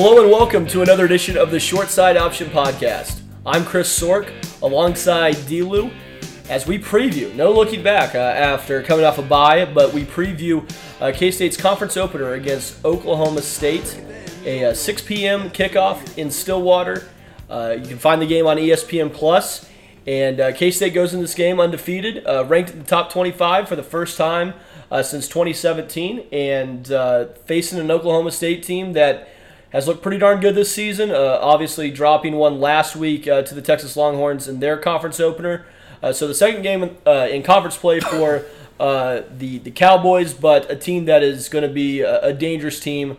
[0.00, 3.20] Hello and welcome to another edition of the Short Side Option Podcast.
[3.44, 4.30] I'm Chris Sork
[4.62, 5.92] alongside DLew
[6.48, 10.62] as we preview, no looking back uh, after coming off a bye, but we preview
[11.00, 14.00] uh, K State's conference opener against Oklahoma State,
[14.44, 15.50] a uh, 6 p.m.
[15.50, 17.08] kickoff in Stillwater.
[17.50, 19.68] Uh, you can find the game on ESPN Plus,
[20.06, 23.68] and uh, K State goes in this game undefeated, uh, ranked in the top 25
[23.68, 24.54] for the first time
[25.02, 26.86] since 2017, and
[27.46, 29.30] facing an Oklahoma State team that
[29.70, 31.10] has looked pretty darn good this season.
[31.10, 35.66] Uh, obviously, dropping one last week uh, to the Texas Longhorns in their conference opener.
[36.02, 38.46] Uh, so the second game uh, in conference play for
[38.80, 42.78] uh, the the Cowboys, but a team that is going to be a, a, dangerous
[42.78, 43.16] team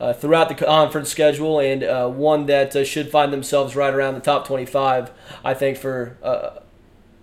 [0.00, 4.46] uh, throughout the conference schedule, and one that should find themselves right around the top
[4.46, 5.10] 25.
[5.44, 6.16] I think for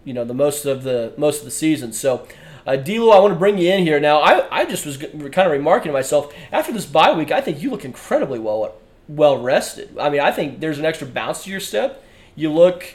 [0.06, 1.92] you know the most of the most of the season.
[1.92, 2.28] So.
[2.70, 4.20] Uh, DLew, I want to bring you in here now.
[4.20, 7.32] I, I just was kind of remarking to myself after this bye week.
[7.32, 8.76] I think you look incredibly well
[9.08, 9.98] well rested.
[9.98, 12.04] I mean, I think there's an extra bounce to your step.
[12.36, 12.86] You look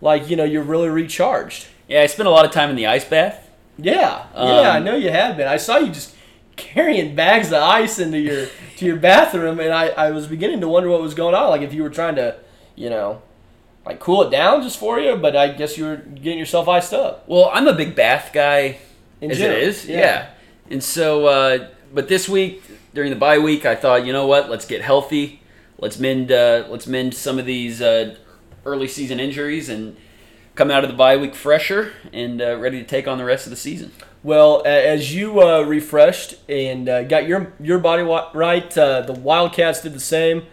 [0.00, 1.68] like you know you're really recharged.
[1.86, 3.48] Yeah, I spent a lot of time in the ice bath.
[3.78, 5.46] Yeah, um, yeah, I know you had been.
[5.46, 6.12] I saw you just
[6.56, 10.68] carrying bags of ice into your to your bathroom, and I, I was beginning to
[10.68, 11.50] wonder what was going on.
[11.50, 12.36] Like if you were trying to,
[12.74, 13.22] you know,
[13.86, 16.92] like cool it down just for you, but I guess you were getting yourself iced
[16.92, 17.28] up.
[17.28, 18.80] Well, I'm a big bath guy
[19.20, 19.58] in as general.
[19.58, 19.86] it is.
[19.86, 19.98] Yeah.
[19.98, 20.30] yeah.
[20.70, 22.62] And so, uh, but this week
[22.94, 24.50] during the bye week, I thought, you know what?
[24.50, 25.42] Let's get healthy.
[25.78, 26.30] Let's mend.
[26.30, 28.16] Uh, let's mend some of these uh,
[28.64, 29.96] early season injuries and
[30.54, 33.46] come out of the bye week fresher and uh, ready to take on the rest
[33.46, 33.92] of the season.
[34.22, 39.94] Well, as you uh, refreshed and uh, got your your body right, the Wildcats did
[39.94, 40.46] the same.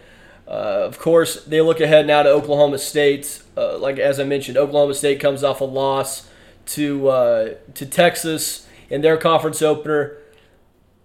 [0.46, 3.42] of course, they look ahead now to Oklahoma State.
[3.56, 6.27] like as I mentioned, Oklahoma State comes off a loss
[6.68, 10.16] to uh, to Texas in their conference opener.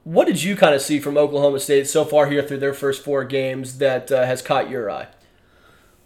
[0.04, 3.04] What did you kind of see from Oklahoma State so far here through their first
[3.04, 5.08] four games that uh, has caught your eye?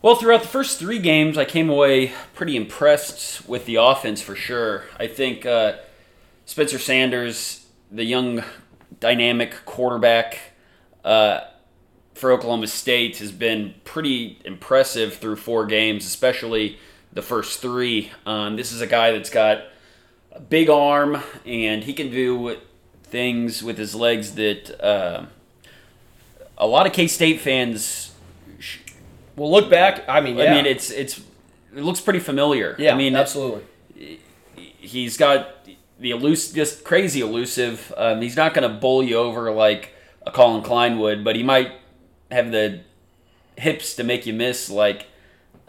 [0.03, 4.35] Well, throughout the first three games, I came away pretty impressed with the offense for
[4.35, 4.83] sure.
[4.99, 5.77] I think uh,
[6.45, 8.43] Spencer Sanders, the young,
[8.99, 10.39] dynamic quarterback
[11.03, 11.41] uh,
[12.13, 16.77] for Oklahoma State, has been pretty impressive through four games, especially
[17.13, 18.11] the first three.
[18.25, 19.63] Um, this is a guy that's got
[20.31, 22.57] a big arm and he can do
[23.03, 25.25] things with his legs that uh,
[26.57, 28.13] a lot of K State fans
[29.35, 30.03] will look back.
[30.07, 30.51] I mean, yeah.
[30.51, 31.19] I mean, it's it's
[31.75, 32.75] it looks pretty familiar.
[32.77, 33.63] Yeah, I mean, absolutely.
[34.55, 35.67] He's got
[35.99, 37.93] the elusive, just crazy elusive.
[37.97, 39.93] Um, he's not going to bowl you over like
[40.25, 41.71] a Collin Klein would, but he might
[42.31, 42.81] have the
[43.57, 45.07] hips to make you miss like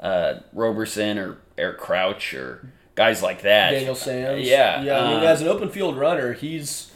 [0.01, 3.71] uh, Roberson or Eric Crouch or guys like that.
[3.71, 4.47] Daniel Sams.
[4.47, 4.83] Yeah.
[4.83, 5.01] Yeah.
[5.01, 6.93] I mean, uh, as an open field runner, he's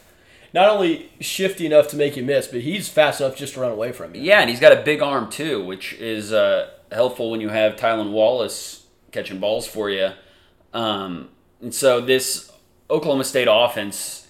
[0.53, 3.71] not only shifty enough to make you miss, but he's fast enough just to run
[3.71, 4.21] away from you.
[4.21, 7.75] Yeah, and he's got a big arm too, which is uh, helpful when you have
[7.75, 10.11] Tylan Wallace catching balls for you.
[10.73, 11.29] Um,
[11.61, 12.51] and so this
[12.89, 14.27] Oklahoma State offense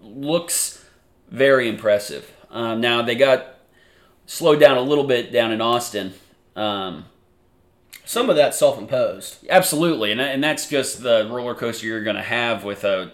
[0.00, 0.84] looks
[1.28, 2.30] very impressive.
[2.50, 3.58] Um, now they got
[4.26, 6.14] slowed down a little bit down in Austin.
[6.54, 7.06] Um,
[8.06, 9.46] some of that's self-imposed.
[9.50, 13.12] Absolutely, and and that's just the roller coaster you're going to have with a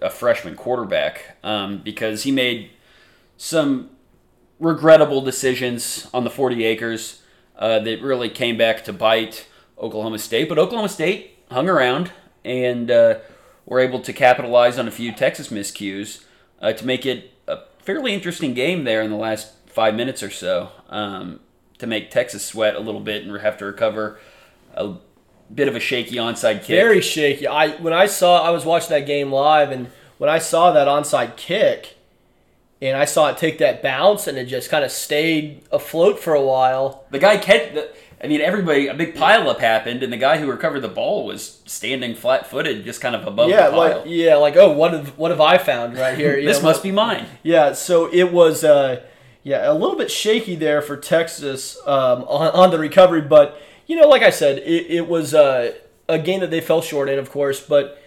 [0.00, 2.70] a freshman quarterback um, because he made
[3.36, 3.90] some
[4.58, 7.22] regrettable decisions on the 40 acres
[7.58, 9.46] uh, that really came back to bite
[9.78, 10.48] Oklahoma State.
[10.48, 12.12] But Oklahoma State hung around
[12.44, 13.18] and uh,
[13.66, 16.24] were able to capitalize on a few Texas miscues
[16.60, 20.30] uh, to make it a fairly interesting game there in the last five minutes or
[20.30, 20.70] so.
[20.88, 21.40] Um,
[21.78, 24.18] to make Texas sweat a little bit and have to recover
[24.74, 24.94] a
[25.52, 26.68] bit of a shaky onside kick.
[26.68, 27.46] Very shaky.
[27.46, 30.88] I when I saw I was watching that game live and when I saw that
[30.88, 31.96] onside kick
[32.80, 36.34] and I saw it take that bounce and it just kind of stayed afloat for
[36.34, 37.04] a while.
[37.10, 37.92] The guy kept the
[38.22, 41.62] I mean, everybody, a big pileup happened, and the guy who recovered the ball was
[41.66, 43.98] standing flat-footed, just kind of above yeah, the pile.
[43.98, 46.42] Like, yeah, like oh, what have what have I found right here?
[46.44, 47.26] this know, must be mine.
[47.42, 48.64] Yeah, so it was.
[48.64, 49.02] Uh,
[49.48, 53.96] yeah, a little bit shaky there for Texas um, on, on, the recovery, but you
[53.96, 55.72] know, like I said, it, it was uh,
[56.06, 57.98] a game that they fell short in, of course, but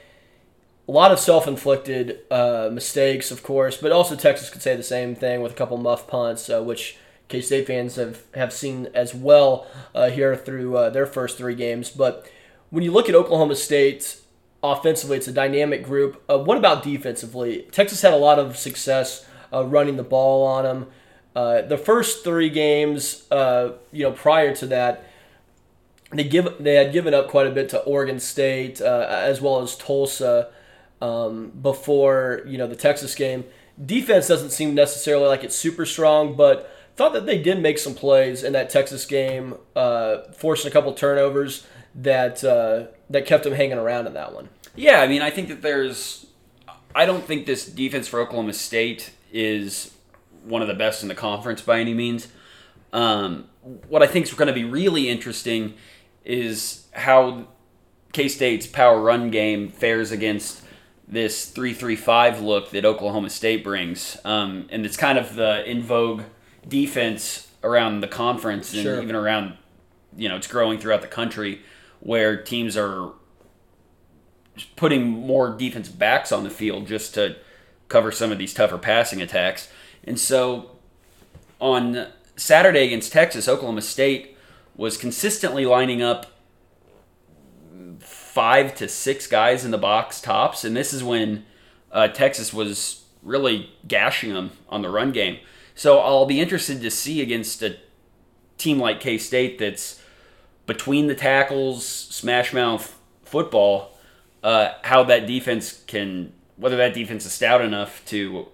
[0.88, 5.16] a lot of self-inflicted uh, mistakes, of course, but also Texas could say the same
[5.16, 6.98] thing with a couple muff punts, uh, which
[7.28, 9.66] K State fans have, have seen as well
[9.96, 11.90] uh, here through uh, their first three games.
[11.90, 12.30] But
[12.70, 14.22] when you look at Oklahoma State
[14.62, 16.24] offensively, it's a dynamic group.
[16.30, 17.66] Uh, what about defensively?
[17.72, 20.88] Texas had a lot of success running the ball on them.
[21.36, 25.06] Uh, the first three games, uh, you know, prior to that,
[26.12, 29.62] they give they had given up quite a bit to Oregon State uh, as well
[29.62, 30.50] as Tulsa
[31.02, 33.46] um, before you know the Texas game.
[33.84, 37.96] Defense doesn't seem necessarily like it's super strong, but thought that they did make some
[37.96, 43.54] plays in that Texas game, uh, forcing a couple turnovers that uh, that kept them
[43.54, 44.50] hanging around in that one.
[44.76, 46.26] Yeah, I mean, I think that there's.
[46.94, 49.96] I don't think this defense for Oklahoma State is
[50.44, 52.28] one of the best in the conference by any means.
[52.94, 53.46] Um,
[53.88, 55.76] what I think is going to be really interesting
[56.26, 57.48] is how
[58.12, 60.64] K State's power run game fares against
[61.08, 64.18] this 3 3 5 look that Oklahoma State brings.
[64.26, 66.24] Um, and it's kind of the in vogue
[66.68, 69.02] defense around the conference and Sure.
[69.02, 69.58] even around,
[70.18, 71.62] you know, it's growing throughout the country
[72.00, 73.14] where teams are
[74.76, 77.36] putting more defense backs on the field just to
[77.88, 79.70] cover some of these tougher passing attacks.
[80.04, 80.72] And so
[81.60, 84.36] on Saturday against Texas, Oklahoma State
[84.76, 86.28] was consistently lining up
[88.00, 91.46] five to six guys in the box tops, and this is when
[91.92, 95.38] uh, Texas was really gashing them on the run game.
[95.76, 97.78] So I'll be interested to see against a
[98.58, 100.02] team like K State that's
[100.66, 103.98] between the tackles, smash mouth football,
[104.44, 108.48] uh, how that defense can, whether that defense is stout enough to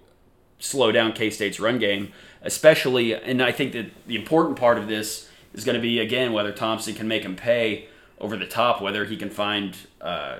[0.58, 2.12] slow down K State's run game,
[2.42, 3.14] especially.
[3.14, 6.52] And I think that the important part of this is going to be again whether
[6.52, 7.88] Thompson can make him pay
[8.20, 10.38] over the top, whether he can find uh,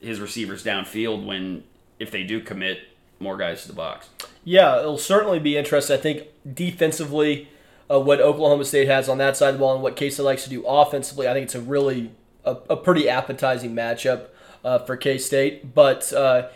[0.00, 1.64] his receivers downfield when
[1.98, 2.80] if they do commit
[3.20, 4.08] more guys to the box.
[4.44, 5.96] Yeah, it'll certainly be interesting.
[5.96, 7.48] I think defensively,
[7.90, 10.44] uh, what Oklahoma State has on that side of the ball and what K-State likes
[10.44, 12.10] to do offensively, I think it's a really
[12.44, 14.26] a, a pretty appetizing matchup
[14.64, 15.74] uh, for K-State.
[15.74, 16.48] But uh,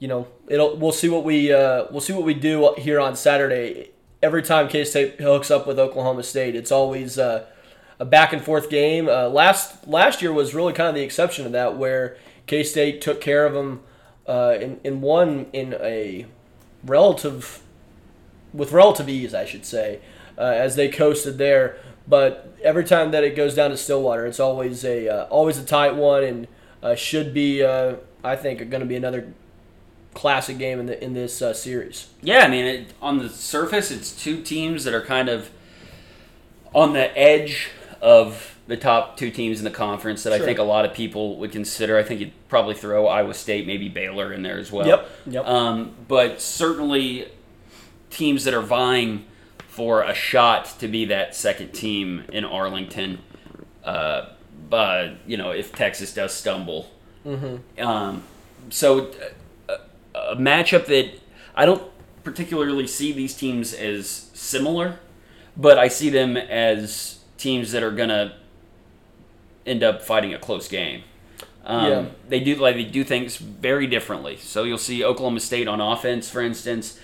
[0.00, 3.14] you know, it'll we'll see what we uh, we'll see what we do here on
[3.14, 3.90] Saturday.
[4.22, 7.46] Every time K-State hooks up with Oklahoma State, it's always uh,
[7.98, 9.08] a back and forth game.
[9.08, 12.16] Uh, last last year was really kind of the exception to that, where
[12.46, 13.82] K State took care of them
[14.26, 16.26] uh, in in one in a
[16.82, 17.62] relative
[18.54, 20.00] with relative ease, I should say,
[20.38, 21.76] uh, as they coasted there.
[22.08, 25.64] But every time that it goes down to Stillwater, it's always a uh, always a
[25.64, 29.34] tight one, and should be I think going to be another
[30.20, 32.10] classic game in the in this uh, series.
[32.20, 35.50] Yeah, I mean, it, on the surface, it's two teams that are kind of
[36.74, 37.70] on the edge
[38.02, 41.38] of the top two teams in the conference that I think a lot of people
[41.38, 41.98] would consider.
[41.98, 44.86] I think you'd probably throw Iowa State, maybe Baylor in there as well.
[44.86, 45.46] Yep, yep.
[45.46, 47.28] Um, but certainly
[48.10, 49.24] teams that are vying
[49.68, 53.20] for a shot to be that second team in Arlington.
[53.82, 54.26] Uh,
[54.68, 56.90] but you know, if Texas does stumble,
[57.78, 58.22] um,
[58.68, 59.30] so uh,
[60.30, 61.12] a, matchup that
[61.54, 61.82] I don't
[62.24, 64.98] particularly see these teams as similar,
[65.56, 68.34] but I see them as teams that are gonna
[69.66, 71.02] end up fighting a close game.
[71.64, 72.04] Um, Yeah.
[72.28, 74.36] They do like they do things very differently.
[74.36, 76.98] So you'll see Oklahoma State on offense, for instance,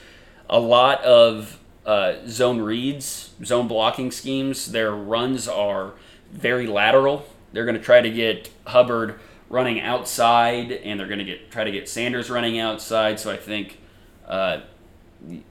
[0.49, 4.73] a lot of uh, zone reads, zone blocking schemes.
[4.73, 5.93] Their runs are
[6.33, 7.27] very lateral.
[7.53, 11.65] They're going to try to get Hubbard running outside, and they're going to get try
[11.65, 13.21] to get Sanders running outside.
[13.21, 13.79] So I think,
[14.27, 14.61] uh,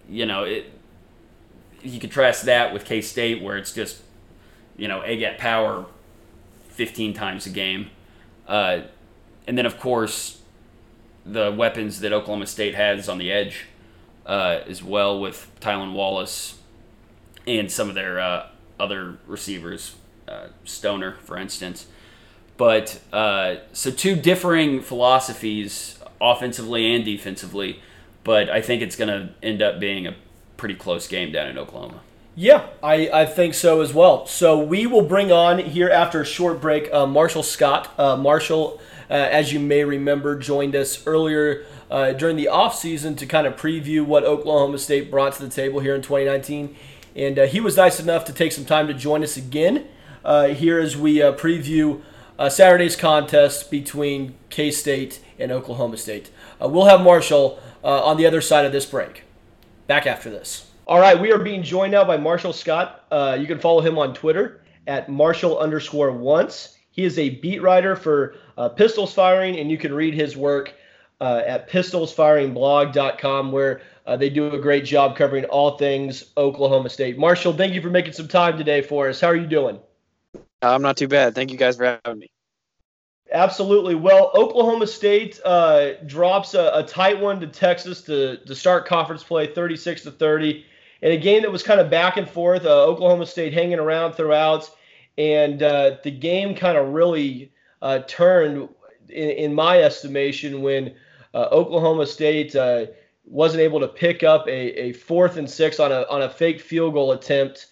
[0.09, 0.71] you know, it.
[1.81, 4.01] You contrast that with K State, where it's just,
[4.75, 5.86] you know, A get power,
[6.68, 7.91] fifteen times a game,
[8.48, 8.81] uh,
[9.46, 10.41] and then of course,
[11.25, 13.65] the weapons that Oklahoma State has on the edge
[14.25, 16.58] uh, as well with Tylan Wallace
[17.46, 18.48] and some of their uh,
[18.79, 19.96] other receivers,
[20.27, 21.86] uh, Stoner, for instance.
[22.57, 27.81] But uh, so two differing philosophies, offensively and defensively.
[28.24, 30.15] But I think it's going to end up being a
[30.57, 32.01] pretty close game down in Oklahoma.
[32.38, 34.25] Yeah, I, I think so as well.
[34.25, 37.97] So we will bring on here after a short break uh, Marshall Scott.
[37.97, 43.25] Uh, Marshall, uh, as you may remember, joined us earlier uh, during the offseason to
[43.25, 46.75] kind of preview what Oklahoma State brought to the table here in 2019.
[47.15, 49.88] And uh, he was nice enough to take some time to join us again
[50.25, 52.01] uh, here as we preview
[52.38, 56.32] uh, Saturday's contest between K State and Oklahoma State.
[56.62, 59.24] Uh, we'll have Marshall uh, on the other side of this break.
[59.88, 60.72] Back after this.
[60.88, 63.06] All right, we are being joined now by Marshall Scott.
[63.12, 66.77] Uh, you can follow him on Twitter at Marshall underscore once.
[66.92, 70.74] He is a beat writer for uh, Pistols Firing, and you can read his work
[71.22, 73.82] uh, at pistolsfiringblog.com, where
[74.18, 77.18] they do a great job covering all things Oklahoma State.
[77.18, 79.20] Marshall, thank you for making some time today for us.
[79.20, 79.80] How are you doing?
[80.74, 81.36] I'm not too bad.
[81.36, 82.31] Thank you guys for having me.
[83.31, 83.95] Absolutely.
[83.95, 89.24] Well, Oklahoma State uh, drops a, a tight one to Texas to, to start conference
[89.24, 90.63] play, 36 to 30,
[91.01, 92.65] in a game that was kind of back and forth.
[92.65, 94.69] Uh, Oklahoma State hanging around throughout,
[95.17, 98.69] and uh, the game kind of really uh, turned,
[99.10, 100.93] in, in my estimation, when
[101.34, 102.86] uh, Oklahoma State uh,
[103.25, 106.62] wasn't able to pick up a, a fourth and six on a on a fake
[106.62, 107.67] field goal attempt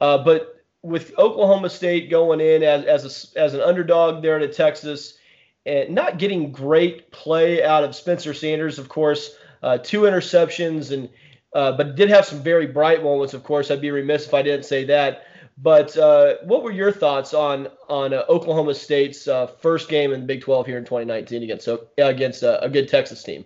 [0.00, 0.55] but
[0.86, 5.18] with Oklahoma State going in as as a, as an underdog there to Texas,
[5.64, 11.08] and not getting great play out of Spencer Sanders, of course, uh, two interceptions and.
[11.54, 13.32] Uh, but did have some very bright moments.
[13.32, 15.24] Of course, I'd be remiss if I didn't say that.
[15.58, 20.20] But uh, what were your thoughts on on uh, Oklahoma State's uh, first game in
[20.20, 23.44] the Big 12 here in 2019 against against a, a good Texas team?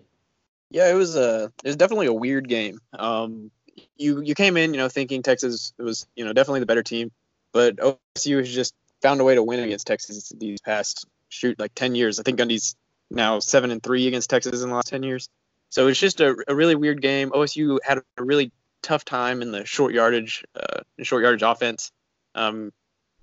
[0.71, 2.81] Yeah, it was a it was definitely a weird game.
[2.93, 3.53] Um,
[3.97, 7.13] you you came in, you know, thinking Texas was you know definitely the better team,
[7.53, 11.75] but OSU has just found a way to win against Texas these past shoot like
[11.75, 12.21] 10 years.
[12.21, 12.77] I think Gundy's
[13.11, 15.29] now seven and three against Texas in the last 10 years.
[15.71, 17.31] So it's just a, a really weird game.
[17.31, 18.53] OSU had a really
[18.83, 21.93] tough time in the short yardage, uh, short yardage offense.
[22.35, 22.73] Um,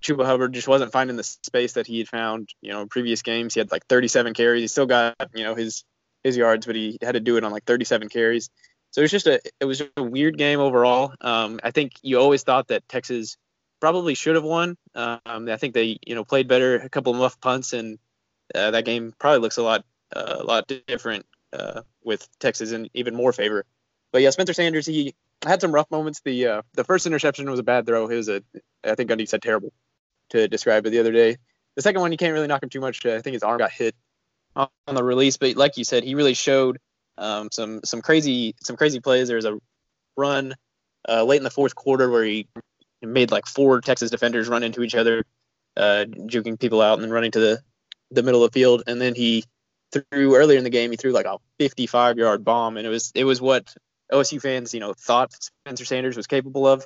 [0.01, 3.21] Chuba Hubbard just wasn't finding the space that he had found, you know, in previous
[3.21, 3.53] games.
[3.53, 4.61] He had like 37 carries.
[4.61, 5.83] He still got, you know, his
[6.23, 8.49] his yards, but he had to do it on like 37 carries.
[8.91, 11.13] So it was just a it was a weird game overall.
[11.21, 13.37] Um, I think you always thought that Texas
[13.79, 14.77] probably should have won.
[14.95, 17.99] Um, I think they you know played better, a couple of muff punts, and
[18.53, 22.89] uh, that game probably looks a lot uh, a lot different uh, with Texas in
[22.93, 23.65] even more favor.
[24.11, 25.15] But yeah, Spencer Sanders he
[25.45, 26.21] had some rough moments.
[26.21, 28.07] The uh, the first interception was a bad throw.
[28.07, 28.43] It was a
[28.83, 29.73] I think Gundy said terrible
[30.29, 31.37] to describe it the other day.
[31.75, 33.05] The second one you can't really knock him too much.
[33.05, 33.95] I think his arm got hit
[34.55, 36.79] on the release, but like you said, he really showed
[37.17, 39.27] um, some some crazy some crazy plays.
[39.27, 39.59] There was a
[40.15, 40.55] run
[41.07, 42.47] uh, late in the fourth quarter where he
[43.01, 45.23] made like four Texas defenders run into each other,
[45.75, 47.61] uh, juking people out and then running to the
[48.11, 48.83] the middle of the field.
[48.87, 49.43] And then he
[49.91, 50.91] threw earlier in the game.
[50.91, 53.73] He threw like a 55 yard bomb, and it was it was what
[54.11, 56.85] OSU fans you know thought Spencer Sanders was capable of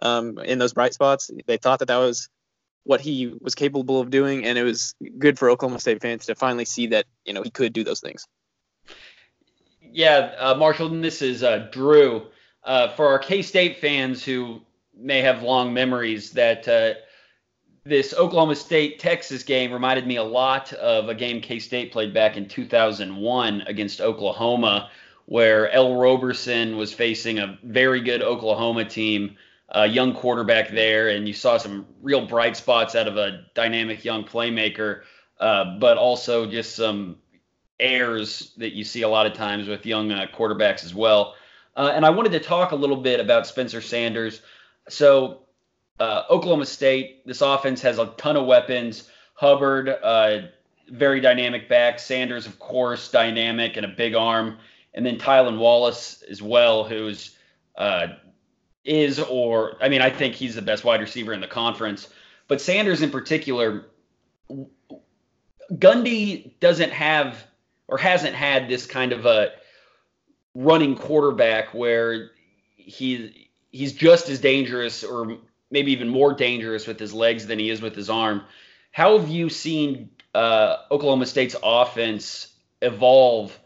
[0.00, 1.30] um, in those bright spots.
[1.46, 2.28] They thought that that was
[2.84, 6.34] what he was capable of doing, and it was good for Oklahoma State fans to
[6.34, 8.26] finally see that you know he could do those things.
[9.80, 12.26] Yeah, uh, Marshall, this is uh, Drew.
[12.64, 14.62] Uh, for our K State fans who
[15.02, 16.94] may have long memories, that uh,
[17.84, 22.14] this Oklahoma State Texas game reminded me a lot of a game K State played
[22.14, 24.90] back in 2001 against Oklahoma,
[25.26, 29.36] where Ell Roberson was facing a very good Oklahoma team
[29.72, 34.04] a young quarterback there, and you saw some real bright spots out of a dynamic
[34.04, 35.02] young playmaker,
[35.40, 37.16] uh, but also just some
[37.80, 41.34] errors that you see a lot of times with young uh, quarterbacks as well.
[41.74, 44.42] Uh, and I wanted to talk a little bit about Spencer Sanders.
[44.88, 45.42] So,
[46.00, 49.08] uh, Oklahoma State, this offense has a ton of weapons.
[49.34, 50.48] Hubbard, uh,
[50.88, 51.98] very dynamic back.
[51.98, 54.58] Sanders, of course, dynamic and a big arm.
[54.94, 57.36] And then Tylen Wallace as well, who's
[57.76, 58.08] uh,
[58.84, 62.08] is or I mean I think he's the best wide receiver in the conference,
[62.48, 63.86] but Sanders in particular
[65.72, 67.46] Gundy doesn't have
[67.88, 69.52] or hasn't had this kind of a
[70.54, 72.30] running quarterback where
[72.76, 73.41] he
[73.72, 75.38] he's just as dangerous or
[75.70, 78.42] maybe even more dangerous with his legs than he is with his arm.
[78.92, 82.52] How have you seen uh, Oklahoma State's offense
[82.82, 83.58] evolve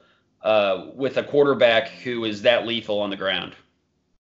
[0.43, 3.55] uh, with a quarterback who is that lethal on the ground?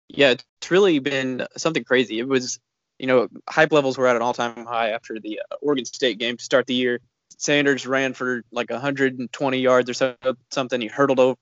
[0.08, 2.18] Yeah, it's really been something crazy.
[2.18, 2.60] It was,
[2.98, 6.36] you know, hype levels were at an all-time high after the uh, Oregon State game
[6.36, 7.00] to start the year.
[7.38, 10.14] Sanders ran for like 120 yards or so,
[10.50, 10.80] something.
[10.82, 11.38] He hurdled over,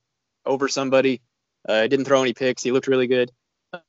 [0.46, 1.20] over somebody.
[1.68, 2.62] Uh, didn't throw any picks.
[2.62, 3.32] He looked really good.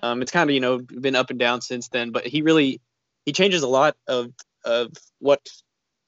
[0.01, 2.81] Um, it's kind of you know been up and down since then, but he really
[3.25, 4.31] he changes a lot of
[4.63, 5.41] of what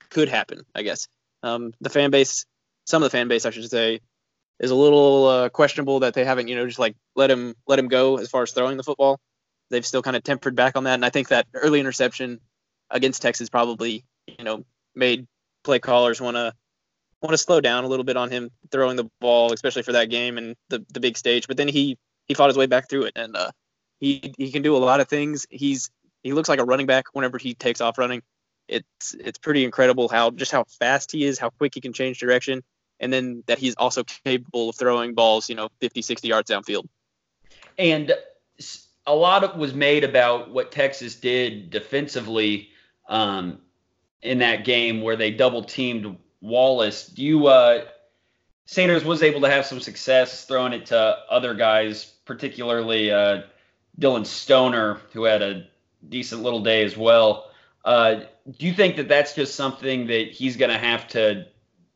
[0.10, 0.62] could happen.
[0.75, 1.08] I guess
[1.42, 2.46] um, the fan base,
[2.86, 4.00] some of the fan base, I should say,
[4.60, 7.80] is a little uh, questionable that they haven't, you know, just like let him let
[7.80, 9.20] him go as far as throwing the football.
[9.70, 12.39] They've still kind of tempered back on that, and I think that early interception
[12.89, 14.63] against Texas probably, you know,
[14.96, 15.27] made
[15.63, 16.53] play callers want to
[17.22, 20.10] want to slow down a little bit on him throwing the ball, especially for that
[20.10, 21.48] game and the the big stage.
[21.48, 23.51] But then he he fought his way back through it, and uh,
[24.03, 25.48] he he can do a lot of things.
[25.50, 25.89] He's
[26.24, 28.22] he looks like a running back whenever he takes off running.
[28.67, 32.19] It's it's pretty incredible how just how fast he is, how quick he can change
[32.19, 32.63] direction
[33.00, 36.88] and then that he's also capable of throwing balls, you know, 50, 60 yards downfield.
[37.77, 38.13] And
[39.05, 42.69] a lot of, was made about what Texas did defensively
[43.10, 43.60] um,
[44.22, 47.07] in that game where they double teamed Wallace.
[47.07, 47.86] Do you uh,
[48.65, 50.98] Sanders was able to have some success throwing it to
[51.29, 53.41] other guys, particularly uh,
[53.97, 55.67] Dillon Stoner, who had a
[56.07, 57.51] decent little day as well.
[57.85, 58.21] Uh,
[58.57, 61.45] do you think that that's just something that he's going to have to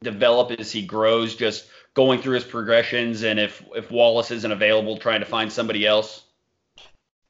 [0.01, 4.97] develop as he grows, just going through his progressions, and if if Wallace isn't available,
[4.97, 6.23] trying to find somebody else.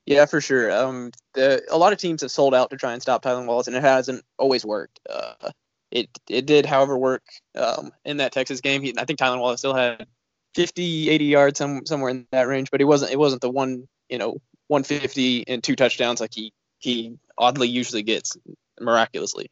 [0.05, 0.71] Yeah, for sure.
[0.71, 3.67] Um, the, a lot of teams have sold out to try and stop Tylan Wallace,
[3.67, 4.99] and it hasn't always worked.
[5.09, 5.51] Uh,
[5.91, 7.23] it it did, however, work
[7.55, 8.81] um, in that Texas game.
[8.81, 10.07] He, I think Tylan Wallace still had
[10.55, 13.11] 50, 80 yards, some, somewhere in that range, but he wasn't.
[13.11, 18.03] It wasn't the one, you know, 150 and two touchdowns like he he oddly usually
[18.03, 18.37] gets
[18.79, 19.49] miraculously.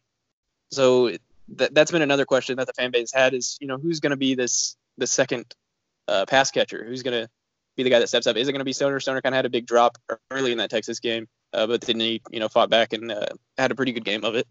[0.72, 1.12] So
[1.50, 4.12] that that's been another question that the fan base had is you know who's going
[4.12, 5.46] to be this the second
[6.08, 6.84] uh, pass catcher?
[6.84, 7.30] Who's going to
[7.76, 8.38] be the guy that steps up?
[8.38, 9.00] Is it going to be Stoner?
[9.00, 9.98] Stoner kind of had a big drop
[10.32, 13.26] early in that Texas game, uh, but then he you know fought back and uh,
[13.58, 14.48] had a pretty good game of it.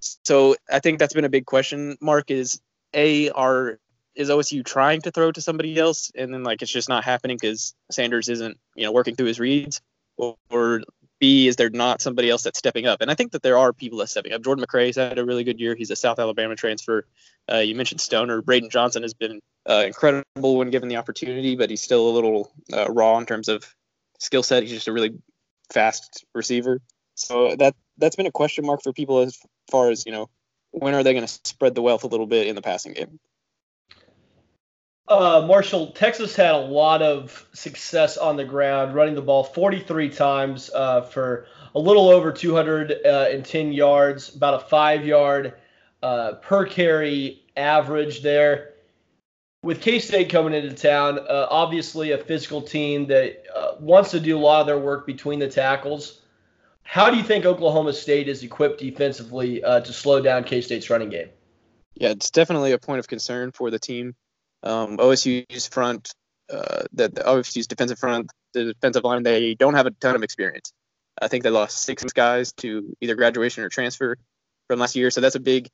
[0.00, 2.30] So I think that's been a big question mark.
[2.30, 2.60] Is
[2.94, 3.78] a are
[4.14, 7.36] is OSU trying to throw to somebody else, and then like it's just not happening
[7.40, 9.80] because Sanders isn't you know working through his reads,
[10.18, 10.82] or, or
[11.20, 13.00] B is there not somebody else that's stepping up?
[13.00, 14.42] And I think that there are people that's stepping up.
[14.42, 15.74] Jordan McCrae's had a really good year.
[15.74, 17.06] He's a South Alabama transfer.
[17.50, 18.42] Uh, you mentioned Stoner.
[18.42, 22.52] Braydon Johnson has been uh, incredible when given the opportunity, but he's still a little
[22.72, 23.74] uh, raw in terms of
[24.18, 24.62] skill set.
[24.62, 25.18] He's just a really
[25.72, 26.80] fast receiver.
[27.14, 29.38] So that that's been a question mark for people as
[29.70, 30.30] far as you know
[30.70, 33.18] when are they going to spread the wealth a little bit in the passing game.
[35.08, 40.10] Uh, Marshall, Texas had a lot of success on the ground, running the ball 43
[40.10, 45.54] times uh, for a little over 210 yards, about a five yard
[46.02, 48.74] uh, per carry average there.
[49.62, 54.20] With K State coming into town, uh, obviously a physical team that uh, wants to
[54.20, 56.20] do a lot of their work between the tackles.
[56.82, 60.90] How do you think Oklahoma State is equipped defensively uh, to slow down K State's
[60.90, 61.30] running game?
[61.94, 64.14] Yeah, it's definitely a point of concern for the team.
[64.62, 66.14] Um, OSU's front,
[66.52, 70.22] uh, the, the OSU's defensive front, the defensive line, they don't have a ton of
[70.22, 70.72] experience.
[71.20, 74.16] I think they lost six guys to either graduation or transfer
[74.68, 75.68] from last year, so that's a big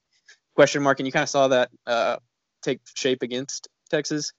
[0.54, 1.00] question mark.
[1.00, 2.16] And you kind of saw that uh,
[2.62, 4.32] take shape against Texas.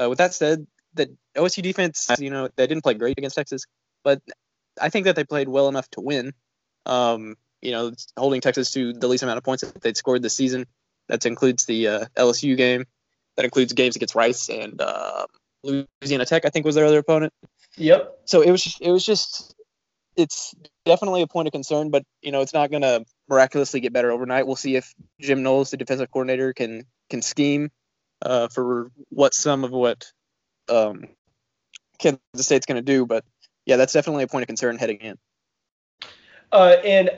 [0.00, 3.64] Uh, with that said, the OSU defense, you know, they didn't play great against Texas,
[4.04, 4.22] but
[4.80, 6.32] I think that they played well enough to win.
[6.84, 10.36] Um, you know, holding Texas to the least amount of points that they'd scored this
[10.36, 10.66] season.
[11.08, 12.84] That includes the uh, LSU game.
[13.36, 15.26] That includes games against Rice and uh,
[15.62, 16.44] Louisiana Tech.
[16.44, 17.32] I think was their other opponent.
[17.76, 18.20] Yep.
[18.24, 18.76] So it was.
[18.80, 19.54] It was just.
[20.16, 20.54] It's
[20.86, 24.10] definitely a point of concern, but you know, it's not going to miraculously get better
[24.10, 24.46] overnight.
[24.46, 27.70] We'll see if Jim Knowles, the defensive coordinator, can can scheme
[28.22, 30.10] uh, for what some of what
[30.70, 31.08] um,
[31.98, 33.04] Kansas State's going to do.
[33.04, 33.24] But
[33.66, 35.18] yeah, that's definitely a point of concern heading in.
[36.52, 37.10] Uh, and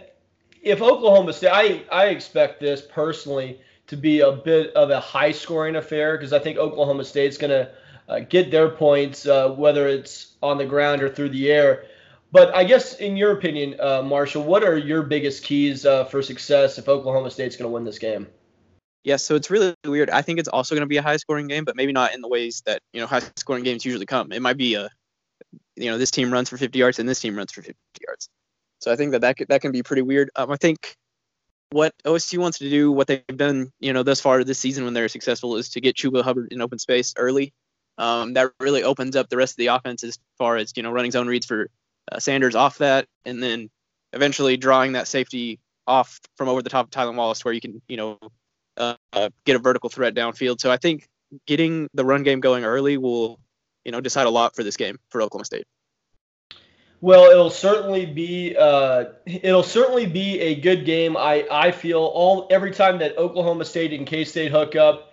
[0.63, 5.33] if Oklahoma State, I, I expect this personally to be a bit of a high
[5.33, 7.71] scoring affair because I think Oklahoma State's going to
[8.09, 11.85] uh, get their points, uh, whether it's on the ground or through the air.
[12.31, 16.23] But I guess, in your opinion, uh, Marshall, what are your biggest keys uh, for
[16.23, 18.27] success if Oklahoma State's going to win this game?
[19.05, 20.11] Yeah, so it's really weird.
[20.11, 22.21] I think it's also going to be a high scoring game, but maybe not in
[22.21, 24.33] the ways that you know high scoring games usually come.
[24.33, 24.91] It might be a,
[25.77, 28.29] you know, this team runs for 50 yards and this team runs for 50 yards.
[28.81, 30.31] So I think that that, that can be pretty weird.
[30.37, 30.95] Um, I think
[31.71, 34.95] what OSU wants to do, what they've done, you know, thus far this season when
[34.95, 37.53] they're successful, is to get Chuba Hubbard in open space early.
[37.99, 40.93] Um, that really opens up the rest of the offense as far as you know
[40.93, 41.69] running zone reads for
[42.11, 43.71] uh, Sanders off that, and then
[44.13, 47.83] eventually drawing that safety off from over the top of Tylan Wallace, where you can
[47.89, 48.19] you know
[48.77, 48.95] uh,
[49.45, 50.61] get a vertical threat downfield.
[50.61, 51.09] So I think
[51.47, 53.41] getting the run game going early will
[53.85, 55.67] you know decide a lot for this game for Oklahoma State.
[57.01, 61.17] Well, it'll certainly be uh, it'll certainly be a good game.
[61.17, 65.13] I, I feel all every time that Oklahoma State and K State hook up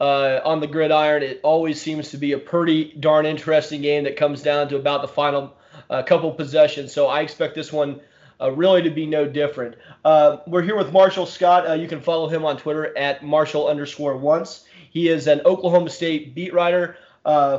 [0.00, 4.16] uh, on the gridiron, it always seems to be a pretty darn interesting game that
[4.16, 5.54] comes down to about the final
[5.90, 6.94] uh, couple possessions.
[6.94, 8.00] So I expect this one
[8.40, 9.74] uh, really to be no different.
[10.06, 11.68] Uh, we're here with Marshall Scott.
[11.68, 14.64] Uh, you can follow him on Twitter at Marshall underscore once.
[14.88, 16.96] He is an Oklahoma State beat writer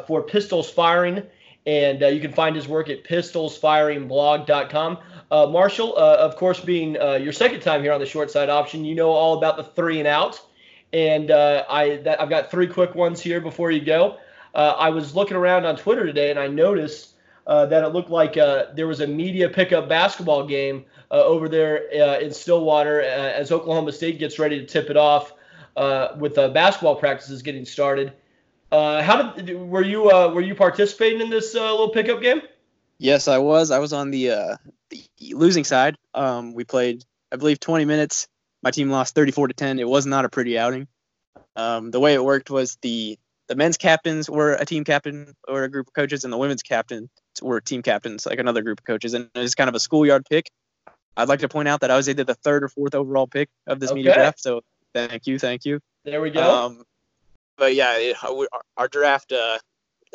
[0.07, 1.21] for Pistols Firing
[1.65, 4.97] and uh, you can find his work at pistolsfiringblog.com.
[5.31, 8.49] Uh, Marshall, uh, of course, being uh, your second time here on the short side
[8.49, 10.41] option, you know all about the three and out,
[10.91, 14.17] and uh, I that, I've got three quick ones here before you go.
[14.55, 17.13] Uh, I was looking around on Twitter today, and I noticed
[17.45, 21.77] that it looked like there was a media pickup basketball game over there
[22.19, 25.33] in Stillwater as Oklahoma State gets ready to tip it off
[26.17, 28.13] with basketball practices getting started.
[28.71, 32.41] Uh, how did were you uh, were you participating in this uh, little pickup game?
[32.99, 33.71] Yes, I was.
[33.71, 34.57] I was on the, uh,
[34.89, 35.03] the
[35.33, 35.95] losing side.
[36.13, 38.27] Um, we played, I believe, 20 minutes.
[38.61, 39.79] My team lost 34 to 10.
[39.79, 40.85] It was not a pretty outing.
[41.55, 45.63] Um, the way it worked was the the men's captains were a team captain or
[45.63, 47.09] a group of coaches, and the women's captains
[47.41, 49.13] were team captains, like another group of coaches.
[49.13, 50.49] And it was kind of a schoolyard pick.
[51.17, 53.49] I'd like to point out that I was either the third or fourth overall pick
[53.65, 53.97] of this okay.
[53.97, 54.39] media draft.
[54.39, 54.61] So
[54.93, 55.79] thank you, thank you.
[56.05, 56.65] There we go.
[56.65, 56.83] Um,
[57.59, 58.15] but yeah, it,
[58.77, 59.31] our, draft.
[59.31, 59.59] Uh,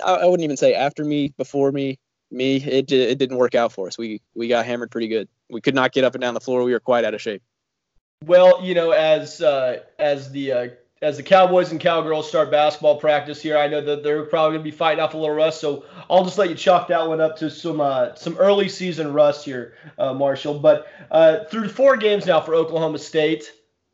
[0.05, 1.99] I, wouldn't even say after me, before me,
[2.31, 2.57] me.
[2.57, 3.97] It it didn't work out for us.
[3.97, 5.29] We we got hammered pretty good.
[5.51, 6.65] We could not get up and down the floor.
[6.65, 7.43] We were quite out of shape.
[8.27, 10.69] Well, you know, as uh, as the uh,
[11.05, 13.59] as the Cowboys and Cowgirls start basketball practice here.
[13.59, 16.25] I know that they're probably going to be fighting off a little rust, so I'll
[16.25, 19.75] just let you chalk that one up to some uh, some early season rust here,
[19.99, 20.59] uh, Marshall.
[20.59, 23.53] But uh, through four games now for Oklahoma State,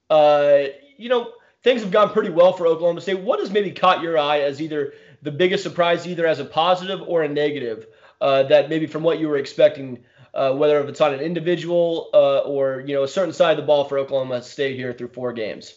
[0.08, 0.62] uh,
[0.96, 3.20] you know things have gone pretty well for Oklahoma State.
[3.20, 7.00] What has maybe caught your eye as either the biggest surprise, either as a positive
[7.06, 7.86] or a negative,
[8.20, 10.04] uh, that maybe from what you were expecting?
[10.32, 13.84] Uh, whether it's on an individual or you know a certain side of the ball
[13.84, 15.74] for Oklahoma State here through four games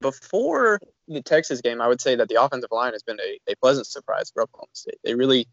[0.00, 3.56] before the Texas game, I would say that the offensive line has been a, a
[3.56, 4.98] pleasant surprise for Oklahoma State.
[5.02, 5.46] They really,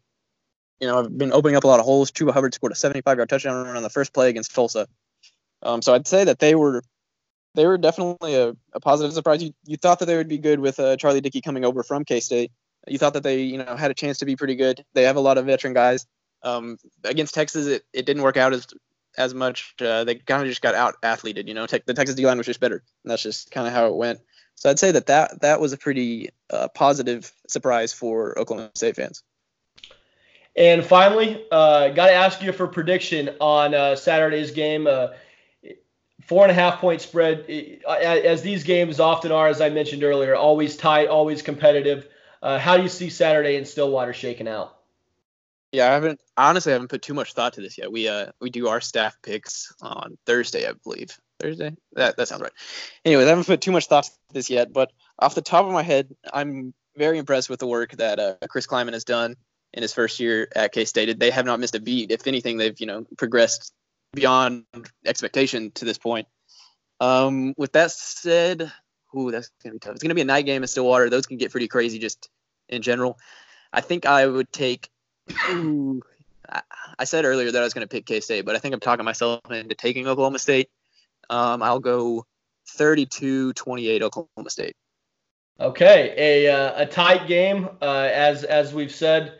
[0.80, 2.10] you know, have been opening up a lot of holes.
[2.10, 4.86] Chuba Hubbard scored a 75-yard touchdown run on the first play against Tulsa.
[5.62, 6.82] Um, so I'd say that they were
[7.56, 9.42] they were definitely a, a positive surprise.
[9.42, 12.04] You, you thought that they would be good with uh, Charlie Dickey coming over from
[12.04, 12.52] K State.
[12.86, 14.84] You thought that they you know had a chance to be pretty good.
[14.94, 16.06] They have a lot of veteran guys.
[16.42, 18.66] Um, against Texas, it, it didn't work out as
[19.16, 19.74] as much.
[19.80, 21.48] Uh, they kind of just got out athleted.
[21.48, 22.82] You know, Te- the Texas D line was just better.
[23.04, 24.20] And that's just kind of how it went.
[24.54, 28.96] So I'd say that that, that was a pretty uh, positive surprise for Oklahoma State
[28.96, 29.22] fans.
[30.56, 34.86] And finally, uh, got to ask you for prediction on uh, Saturday's game.
[36.26, 37.48] Four and a half point spread,
[37.88, 42.08] as these games often are, as I mentioned earlier, always tight, always competitive.
[42.42, 44.76] Uh, how do you see Saturday in Stillwater shaking out?
[45.72, 47.92] Yeah, I haven't honestly I haven't put too much thought to this yet.
[47.92, 51.18] We uh we do our staff picks on Thursday, I believe.
[51.38, 51.76] Thursday.
[51.92, 52.52] That that sounds right.
[53.04, 55.72] Anyways, I haven't put too much thought to this yet, but off the top of
[55.72, 59.36] my head, I'm very impressed with the work that uh, Chris Klieman has done
[59.74, 61.18] in his first year at K State.
[61.18, 62.10] They have not missed a beat.
[62.10, 63.72] If anything, they've you know progressed
[64.16, 64.64] beyond
[65.04, 66.26] expectation to this point.
[66.98, 68.72] Um, with that said,
[69.16, 69.94] ooh, that's gonna be tough.
[69.94, 71.08] It's gonna be a night game in Stillwater.
[71.08, 72.28] Those can get pretty crazy just
[72.68, 73.18] in general.
[73.72, 74.88] I think I would take.
[75.50, 76.02] Ooh,
[76.98, 79.04] I said earlier that I was to pick K State, but I think I'm talking
[79.04, 80.68] myself into taking Oklahoma State.
[81.28, 82.24] Um, I'll go
[82.78, 84.76] 32-28 Oklahoma State.
[85.58, 89.38] Okay, a uh, a tight game, uh, as as we've said,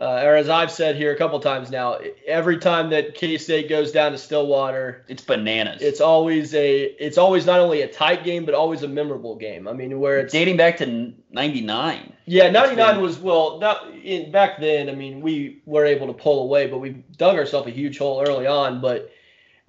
[0.00, 1.98] uh, or as I've said here a couple times now.
[2.26, 5.82] Every time that K State goes down to Stillwater, it's bananas.
[5.82, 9.66] It's always a it's always not only a tight game but always a memorable game.
[9.66, 12.12] I mean, where it's dating back to '99.
[12.26, 13.58] Yeah, '99 was well.
[13.58, 14.88] Not in, back then.
[14.88, 18.22] I mean, we were able to pull away, but we dug ourselves a huge hole
[18.24, 18.80] early on.
[18.80, 19.10] But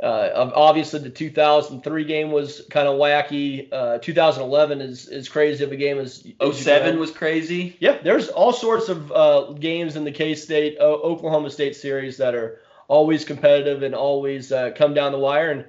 [0.01, 3.67] uh, obviously, the 2003 game was kind of wacky.
[3.71, 6.25] Uh, 2011 is as crazy of a game as.
[6.41, 7.75] 07 was crazy.
[7.79, 12.33] Yeah, there's all sorts of uh, games in the K State Oklahoma State series that
[12.33, 15.51] are always competitive and always uh, come down the wire.
[15.51, 15.65] And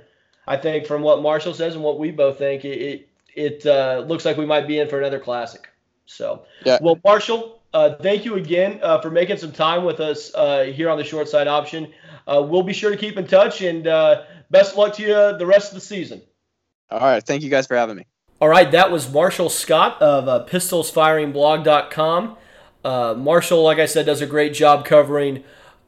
[0.46, 4.04] I think from what Marshall says and what we both think, it it, it uh,
[4.06, 5.68] looks like we might be in for another classic.
[6.06, 6.78] So, yeah.
[6.80, 10.30] well, Marshall, uh, thank you again for making some time with us
[10.72, 11.92] here on the short side option
[12.30, 15.38] uh, we'll be sure to keep in touch and uh, best of luck to you
[15.38, 16.22] the rest of the season.
[16.90, 17.24] All right.
[17.24, 18.06] Thank you guys for having me.
[18.40, 18.70] All right.
[18.70, 22.36] That was Marshall Scott of uh, pistolsfiringblog.com.
[22.82, 25.44] Uh, Marshall, like I said, does a great job covering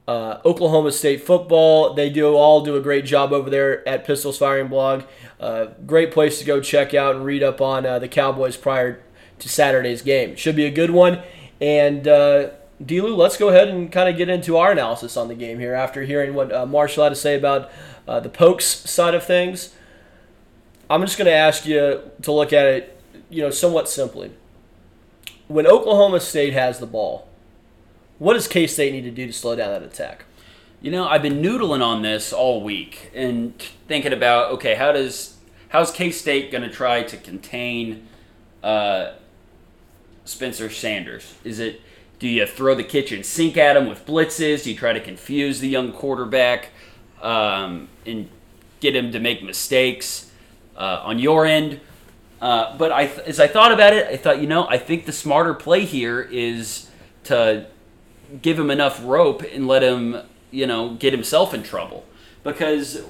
[0.06, 1.94] uh, Oklahoma State football.
[1.94, 5.04] They do all do a great job over there at Pistols Firing Blog.
[5.40, 9.02] Uh, great place to go check out and read up on uh, the Cowboys prior
[9.38, 10.36] to Saturday's game.
[10.36, 11.22] Should be a good one.
[11.60, 12.50] And uh,
[12.86, 15.74] DLew, let's go ahead and kind of get into our analysis on the game here
[15.74, 17.70] after hearing what uh, Marshall had to say about
[18.08, 19.74] uh, the Pokes side of things.
[20.90, 24.32] I'm just going to ask you to look at it, you know, somewhat simply.
[25.48, 27.28] When Oklahoma State has the ball,
[28.18, 30.24] what does K State need to do to slow down that attack?
[30.80, 35.36] You know, I've been noodling on this all week and thinking about okay, how does
[35.68, 38.06] how's K State going to try to contain
[38.62, 39.12] uh,
[40.24, 41.34] Spencer Sanders?
[41.44, 41.80] Is it
[42.22, 44.62] do you throw the kitchen sink at him with blitzes?
[44.62, 46.68] Do you try to confuse the young quarterback
[47.20, 48.28] um, and
[48.78, 50.30] get him to make mistakes
[50.76, 51.80] uh, on your end?
[52.40, 55.12] Uh, but I, as I thought about it, I thought, you know, I think the
[55.12, 56.88] smarter play here is
[57.24, 57.66] to
[58.40, 60.18] give him enough rope and let him,
[60.52, 62.04] you know, get himself in trouble.
[62.44, 63.02] Because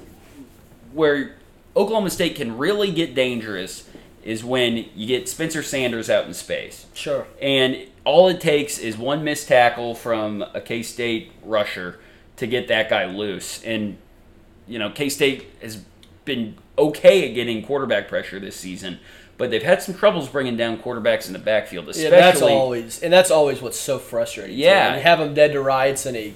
[0.94, 1.37] where
[1.77, 3.87] Oklahoma State can really get dangerous
[4.25, 6.87] is when you get Spencer Sanders out in space.
[6.94, 7.27] Sure.
[7.42, 11.98] And all it takes is one missed tackle from a K State rusher
[12.36, 13.62] to get that guy loose.
[13.62, 13.98] And,
[14.66, 15.82] you know, K State has
[16.24, 18.98] been okay at getting quarterback pressure this season,
[19.38, 22.10] but they've had some troubles bringing down quarterbacks in the backfield, especially.
[22.16, 24.56] Yeah, that's always, and that's always what's so frustrating.
[24.56, 24.90] Yeah.
[24.90, 24.96] Too.
[24.96, 26.34] You have them dead to rights and he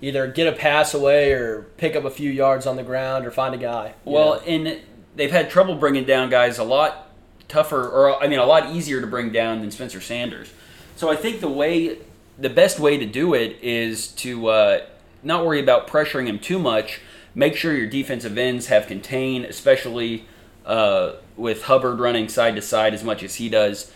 [0.00, 3.30] either get a pass away or pick up a few yards on the ground or
[3.30, 3.94] find a guy.
[4.04, 4.40] Well, know?
[4.40, 4.80] and
[5.16, 7.10] they've had trouble bringing down guys a lot
[7.48, 10.50] tougher, or I mean, a lot easier to bring down than Spencer Sanders.
[10.96, 11.98] So I think the way,
[12.38, 14.86] the best way to do it is to uh,
[15.22, 17.00] not worry about pressuring him too much.
[17.34, 20.26] Make sure your defensive ends have contained, especially
[20.64, 23.92] uh, with Hubbard running side to side as much as he does,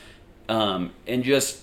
[0.48, 1.62] um, and just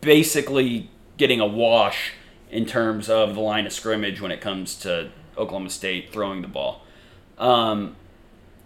[0.00, 2.12] basically getting a wash
[2.50, 6.48] in terms of the line of scrimmage when it comes to Oklahoma State throwing the
[6.48, 6.82] ball.
[7.36, 7.96] Um,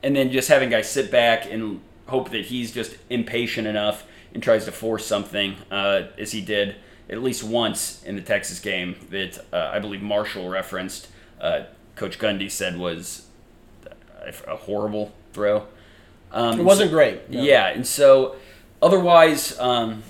[0.02, 4.42] and then just having guys sit back and hope that he's just impatient enough and
[4.42, 6.76] tries to force something, uh, as he did
[7.10, 11.08] at least once in the Texas game that uh, I believe Marshall referenced.
[11.40, 11.62] Uh,
[11.96, 13.26] Coach Gundy said was
[14.46, 15.66] a horrible throw.
[16.30, 17.30] Um, it wasn't so, great.
[17.30, 17.42] No.
[17.42, 18.36] Yeah, and so
[18.82, 20.02] otherwise, um,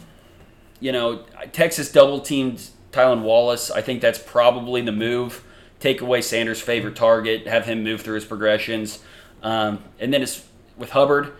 [0.80, 3.70] you know, Texas double teamed Tylan Wallace.
[3.70, 5.44] I think that's probably the move.
[5.80, 8.98] Take away Sanders' favorite target, have him move through his progressions,
[9.44, 10.44] um, and then it's
[10.76, 11.32] with Hubbard.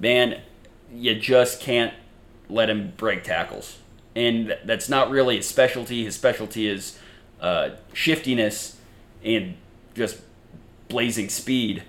[0.00, 0.40] Man,
[0.90, 1.92] you just can't
[2.52, 3.78] let him break tackles,
[4.14, 6.04] and that's not really his specialty.
[6.04, 6.98] His specialty is
[7.40, 8.76] uh, shiftiness
[9.24, 9.54] and
[9.94, 10.20] just
[10.88, 11.82] blazing speed.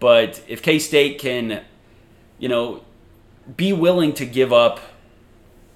[0.00, 1.62] But if K State can,
[2.38, 2.82] you know,
[3.56, 4.80] be willing to give up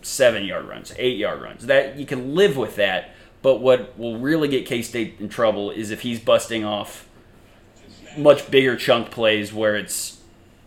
[0.03, 3.11] seven yard runs, eight yard runs, that you can live with that.
[3.43, 7.09] But what will really get K State in trouble is if he's busting off
[8.17, 10.21] much bigger chunk plays where it's,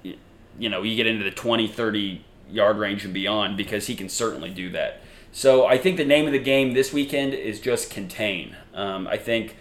[0.04, 4.10] you know, you get into the 20, 30 yard range and beyond because he can
[4.10, 5.02] certainly do that.
[5.32, 8.56] So I think the name of the game this weekend is just contain.
[8.74, 9.58] Um, I think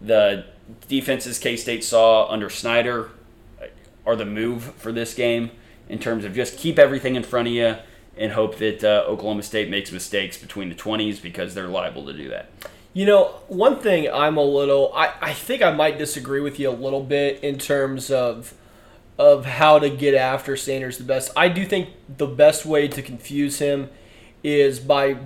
[0.00, 0.46] the
[0.88, 3.10] defenses K State saw under Snyder
[4.06, 5.50] are the move for this game
[5.88, 7.76] in terms of just keep everything in front of you
[8.16, 12.12] and hope that uh, Oklahoma State makes mistakes between the 20s because they're liable to
[12.12, 12.50] do that.
[12.92, 16.70] You know, one thing I'm a little I, I think I might disagree with you
[16.70, 18.54] a little bit in terms of
[19.18, 21.30] of how to get after Sanders the best.
[21.36, 23.90] I do think the best way to confuse him
[24.42, 25.16] is by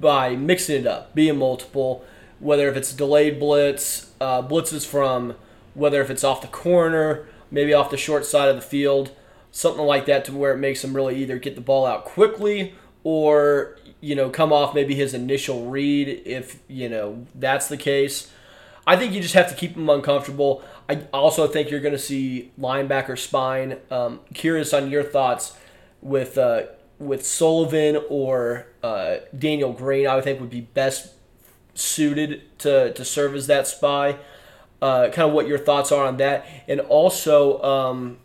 [0.00, 2.04] by mixing it up, being multiple,
[2.40, 5.34] whether if it's delayed blitz, uh, blitzes from
[5.74, 9.10] whether if it's off the corner, maybe off the short side of the field,
[9.50, 12.74] something like that to where it makes him really either get the ball out quickly
[13.02, 18.30] or you know come off maybe his initial read if you know that's the case.
[18.86, 20.62] I think you just have to keep them uncomfortable.
[20.88, 23.78] I also think you're going to see linebacker spine.
[23.90, 25.56] Um, curious on your thoughts
[26.02, 26.64] with uh,
[26.98, 30.06] with Sullivan or uh, Daniel Green.
[30.06, 31.14] I would think would be best
[31.74, 34.18] suited to to serve as that spy
[34.84, 38.18] uh, kind of what your thoughts are on that, and also um,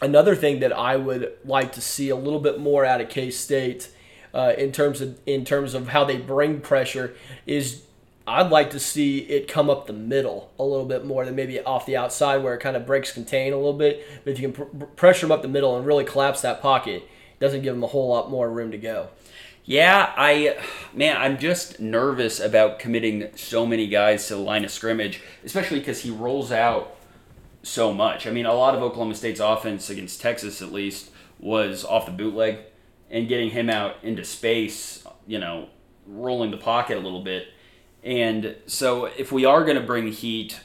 [0.00, 3.28] another thing that I would like to see a little bit more out of K
[3.28, 3.90] State
[4.32, 7.82] uh, in terms of in terms of how they bring pressure is.
[8.30, 11.60] I'd like to see it come up the middle a little bit more than maybe
[11.60, 14.04] off the outside where it kind of breaks contain a little bit.
[14.24, 17.02] But if you can pr- pressure them up the middle and really collapse that pocket,
[17.02, 19.08] it doesn't give them a whole lot more room to go.
[19.64, 20.56] Yeah, I
[20.94, 25.78] man, I'm just nervous about committing so many guys to the line of scrimmage, especially
[25.78, 26.96] because he rolls out
[27.62, 28.26] so much.
[28.26, 32.12] I mean, a lot of Oklahoma State's offense against Texas, at least, was off the
[32.12, 32.58] bootleg
[33.10, 35.04] and getting him out into space.
[35.26, 35.68] You know,
[36.06, 37.48] rolling the pocket a little bit.
[38.02, 40.58] And so, if we are going to bring heat,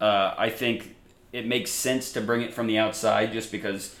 [0.00, 0.96] uh, I think
[1.32, 3.96] it makes sense to bring it from the outside, just because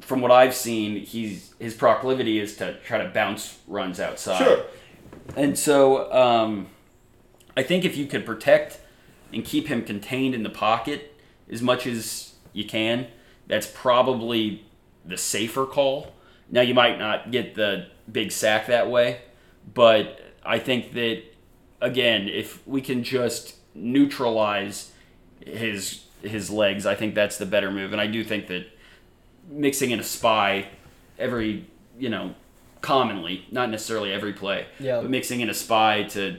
[0.00, 4.38] from what I've seen, he's his proclivity is to try to bounce runs outside.
[4.38, 4.64] Sure.
[5.36, 6.68] And so um,
[7.56, 8.80] I think if you could protect
[9.32, 13.06] and keep him contained in the pocket as much as you can,
[13.46, 14.64] that's probably
[15.04, 16.12] the safer call.
[16.50, 19.20] Now you might not get the big sack that way,
[19.72, 21.22] but I think that
[21.80, 24.92] again, if we can just neutralize
[25.44, 27.92] his his legs, I think that's the better move.
[27.92, 28.66] And I do think that
[29.48, 30.68] mixing in a spy
[31.18, 31.66] every
[31.98, 32.34] you know
[32.80, 35.00] commonly, not necessarily every play, yeah.
[35.00, 36.38] but mixing in a spy to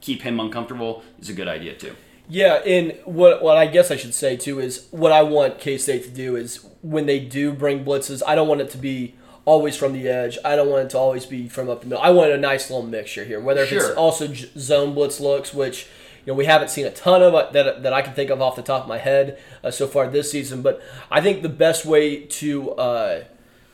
[0.00, 1.94] keep him uncomfortable is a good idea too.
[2.28, 5.78] Yeah, and what what I guess I should say too is what I want K
[5.78, 9.14] State to do is when they do bring blitzes, I don't want it to be
[9.48, 10.36] always from the edge.
[10.44, 12.04] I don't want it to always be from up the middle.
[12.04, 13.78] I want a nice little mixture here, whether if Sure.
[13.88, 15.86] it's also zone blitz looks, which
[16.24, 18.42] you know we haven't seen a ton of uh, that that I can think of
[18.42, 20.60] off the top of my head uh, so far this season.
[20.62, 23.24] But I think the best way to uh,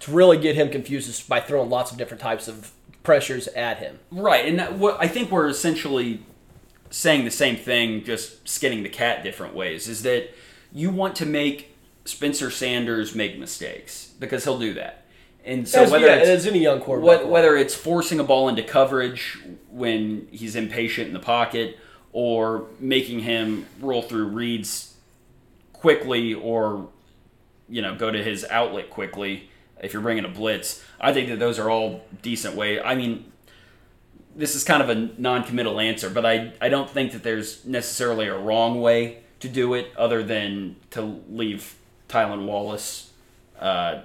[0.01, 2.71] to really get him confused is by throwing lots of different types of
[3.03, 3.99] pressures at him.
[4.11, 6.23] Right, and that, what I think we're essentially
[6.91, 9.89] saying the same thing, just skinning the cat different ways.
[9.89, 10.31] Is that
[10.73, 15.04] you want to make Spencer Sanders make mistakes because he'll do that,
[15.45, 18.49] and so as, whether yeah, it's any young quarterback, What, whether it's forcing a ball
[18.49, 19.39] into coverage
[19.71, 21.79] when he's impatient in the pocket
[22.13, 24.95] or making him roll through reads
[25.73, 26.89] quickly or
[27.69, 29.51] you know go to his outlet quickly
[29.83, 33.31] if you're bringing a blitz i think that those are all decent way i mean
[34.37, 38.29] this is kind of a non-committal answer but i, I don't think that there's necessarily
[38.29, 41.75] a wrong way to do it other than to leave
[42.09, 43.11] Tylan Wallace
[43.61, 44.01] uh,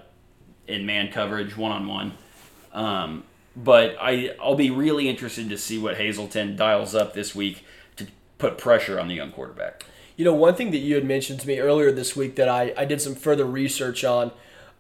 [0.70, 3.24] in man coverage, one on one.
[3.56, 7.66] But I, I'll be really interested to see what Hazelton dials up this week
[7.98, 9.84] to put pressure on the young quarterback.
[10.16, 12.74] You know, one thing that you had mentioned to me earlier this week that I,
[12.78, 14.32] I did some further research on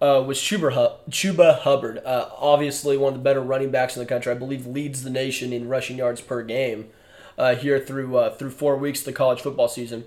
[0.01, 1.99] uh, was Chuba, Hu- Chuba Hubbard.
[2.05, 4.31] Uh, obviously, one of the better running backs in the country.
[4.31, 6.89] I believe leads the nation in rushing yards per game
[7.37, 10.05] uh, here through uh, through four weeks of the college football season.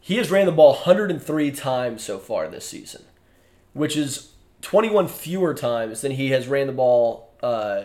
[0.00, 3.04] He has ran the ball 103 times so far this season,
[3.72, 4.30] which is
[4.66, 7.30] 21 fewer times than he has ran the ball.
[7.40, 7.84] Uh,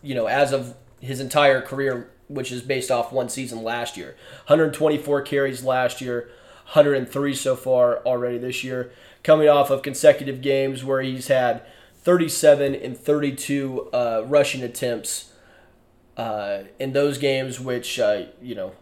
[0.00, 4.16] you know, as of his entire career, which is based off one season last year.
[4.46, 6.30] 124 carries last year,
[6.72, 11.60] 103 so far already this year, coming off of consecutive games where he's had
[11.98, 15.34] 37 and 32 uh, rushing attempts
[16.16, 18.72] uh, in those games, which uh, you know.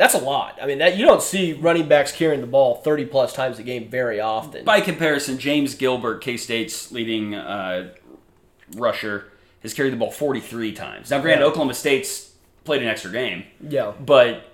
[0.00, 0.58] That's a lot.
[0.62, 3.62] I mean, that you don't see running backs carrying the ball 30 plus times a
[3.62, 4.64] game very often.
[4.64, 7.92] By comparison, James Gilbert, K State's leading uh,
[8.76, 9.30] rusher,
[9.62, 11.10] has carried the ball 43 times.
[11.10, 11.48] Now, granted, Yeah.
[11.48, 12.32] Oklahoma State's
[12.64, 13.92] played an extra game, yeah.
[14.00, 14.44] but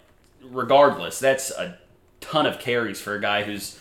[0.42, 1.78] regardless, that's a
[2.20, 3.78] ton of carries for a guy who's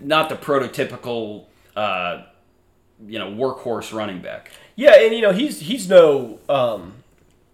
[0.00, 1.44] not the prototypical,
[1.76, 2.22] uh,
[3.06, 4.52] you know, workhorse running back.
[4.74, 6.94] Yeah, and you know he's he's no, um,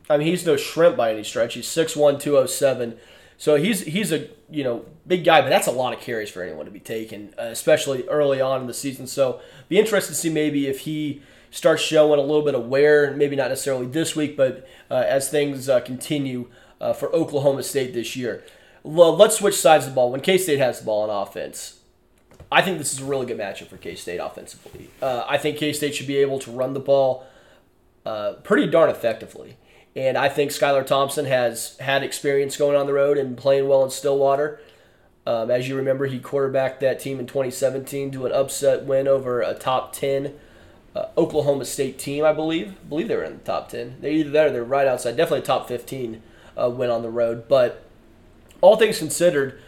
[0.08, 1.54] I mean he's no shrimp by any stretch.
[1.54, 2.96] He's 6'1", 207.
[3.40, 6.42] So he's he's a you know big guy, but that's a lot of carries for
[6.42, 9.06] anyone to be taken, uh, especially early on in the season.
[9.06, 13.12] So be interested to see maybe if he starts showing a little bit of wear,
[13.12, 16.50] maybe not necessarily this week, but uh, as things uh, continue
[16.82, 18.44] uh, for Oklahoma State this year.
[18.82, 20.12] Well, let's switch sides of the ball.
[20.12, 21.80] When K State has the ball on offense,
[22.52, 24.90] I think this is a really good matchup for K State offensively.
[25.00, 27.26] Uh, I think K State should be able to run the ball
[28.04, 29.56] uh, pretty darn effectively.
[29.96, 33.84] And I think Skylar Thompson has had experience going on the road and playing well
[33.84, 34.60] in Stillwater.
[35.26, 39.42] Um, as you remember, he quarterbacked that team in 2017 to an upset win over
[39.42, 40.34] a top 10
[40.94, 42.70] uh, Oklahoma State team, I believe.
[42.70, 43.96] I believe they were in the top 10.
[44.00, 45.16] They're either there or they're right outside.
[45.16, 46.22] Definitely top 15
[46.60, 47.48] uh, win on the road.
[47.48, 47.84] But
[48.60, 49.60] all things considered,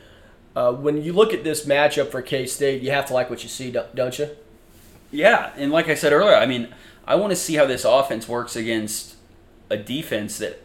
[0.55, 3.43] uh, when you look at this matchup for K State, you have to like what
[3.43, 4.31] you see, don't you?
[5.11, 6.69] Yeah, and like I said earlier, I mean,
[7.07, 9.12] I want to see how this offense works against
[9.73, 10.63] a defense that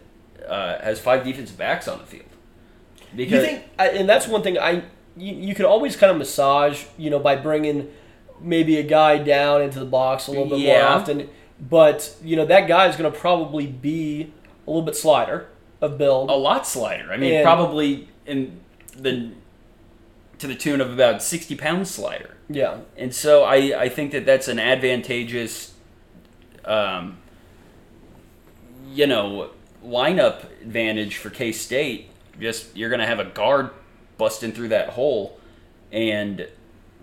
[0.47, 2.25] uh, has five defensive backs on the field.
[3.15, 4.83] Because You think, and that's one thing I
[5.15, 7.89] you, you can always kind of massage, you know, by bringing
[8.39, 11.29] maybe a guy down into the box a little bit more often.
[11.59, 14.31] But you know that guy is going to probably be
[14.65, 15.47] a little bit slider
[15.81, 16.29] of build.
[16.29, 17.11] a lot slider.
[17.11, 18.59] I mean, And- probably in
[18.95, 19.31] the
[20.39, 22.37] to the tune of about sixty pounds slider.
[22.49, 25.73] Yeah, And so I, I think that that's an advantageous,
[26.63, 27.17] um,
[28.93, 29.51] you know,
[29.85, 32.09] lineup advantage for K State.
[32.39, 33.71] Just you're going to have a guard
[34.17, 35.39] busting through that hole
[35.91, 36.47] and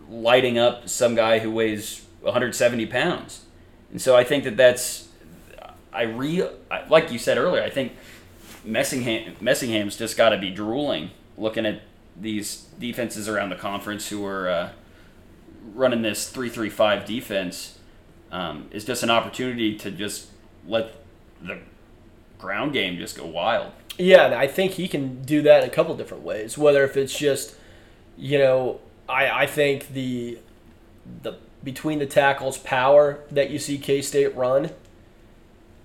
[0.09, 3.45] lighting up some guy who weighs 170 pounds.
[3.91, 5.09] And so I think that that's,
[5.93, 6.49] I re,
[6.89, 7.93] like you said earlier, I think
[8.67, 11.83] Messingham, Messingham's just got to be drooling looking at
[12.17, 14.49] these defenses around the conference who are.
[14.49, 14.71] Uh,
[15.73, 17.79] running this three-three-five defense
[18.31, 20.29] um, is just an opportunity to just
[20.67, 20.95] let
[21.41, 21.59] the
[22.39, 23.73] ground game just go wild.
[23.99, 26.59] yeah, and I think he can do that in a couple different ways.
[26.59, 27.55] Whether if it's just,
[28.17, 30.39] you know, I I think the
[31.23, 34.71] the between the tackles power that you see K State run.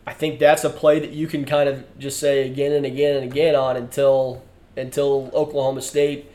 [0.08, 3.16] I think that's a play that you can kind of just say again and again
[3.22, 4.42] and again on until
[4.76, 6.32] until Oklahoma State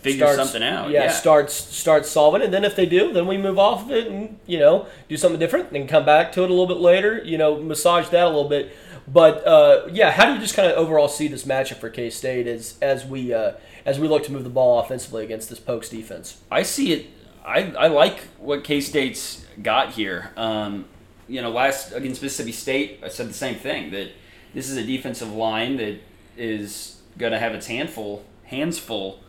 [0.00, 0.90] Figure starts- something out.
[0.90, 2.44] Yeah, Yeah, starts starts solving, it.
[2.44, 5.16] and then if they do, then we move off of it and you know do
[5.16, 7.20] something different, and come back to it a little bit later.
[7.24, 8.70] You know, massage that a little bit.
[9.08, 12.10] But uh, yeah, how do you just kind of overall see this matchup for K
[12.10, 13.52] State as as we uh,
[13.84, 16.40] as we look to move the ball offensively against this Pokes defense?
[16.50, 17.06] I see it.
[17.44, 20.32] I, I like what K State's got here.
[20.36, 20.86] Um,
[21.28, 24.10] you know, last against Mississippi State, I said the same thing that
[24.54, 26.00] this is a defensive line that
[26.36, 29.20] is going to have its handful hands full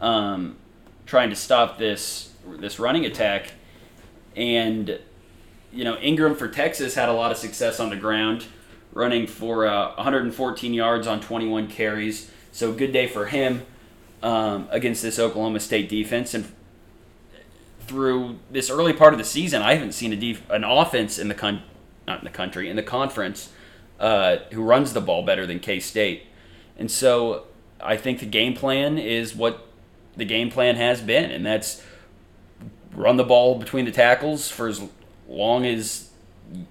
[0.00, 0.56] um,
[1.06, 3.52] trying to stop this this running attack.
[4.36, 5.00] And
[5.72, 8.46] you know, Ingram for Texas had a lot of success on the ground,
[8.92, 12.30] running for uh, 114 yards on 21 carries.
[12.52, 13.62] So good day for him
[14.22, 16.34] um, against this Oklahoma State defense.
[16.34, 16.52] And
[17.80, 21.28] through this early part of the season, I haven't seen a def- an offense in
[21.28, 21.62] the con-
[22.06, 23.50] not in the country in the conference
[24.00, 26.24] uh, who runs the ball better than K State.
[26.78, 27.44] And so
[27.80, 29.66] I think the game plan is what
[30.16, 31.82] the game plan has been, and that's
[32.92, 34.82] run the ball between the tackles for as
[35.28, 36.10] long as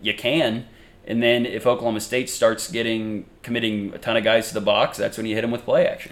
[0.01, 0.67] you can.
[1.07, 4.97] And then if Oklahoma State starts getting committing a ton of guys to the box,
[4.97, 6.11] that's when you hit them with play action.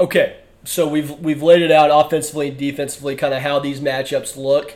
[0.00, 4.36] Okay, so we've we've laid it out offensively and defensively, kind of how these matchups
[4.36, 4.74] look.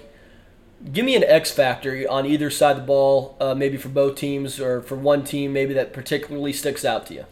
[0.92, 4.14] Give me an X factor on either side of the ball, uh, maybe for both
[4.14, 7.26] teams or for one team, maybe that particularly sticks out to you.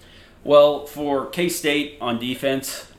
[0.44, 2.92] Well, for K State on defense,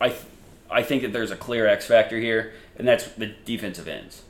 [0.00, 0.22] I th-
[0.70, 4.22] I think that there's a clear X factor here, and that's the defensive ends.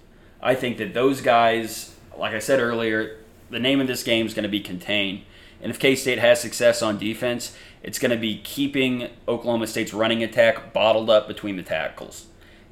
[0.42, 3.18] I think that those guys, like I said earlier,
[3.52, 5.22] the name of this game is going to be contained.
[5.60, 9.94] And if K State has success on defense, it's going to be keeping Oklahoma State's
[9.94, 12.26] running attack bottled up between the tackles.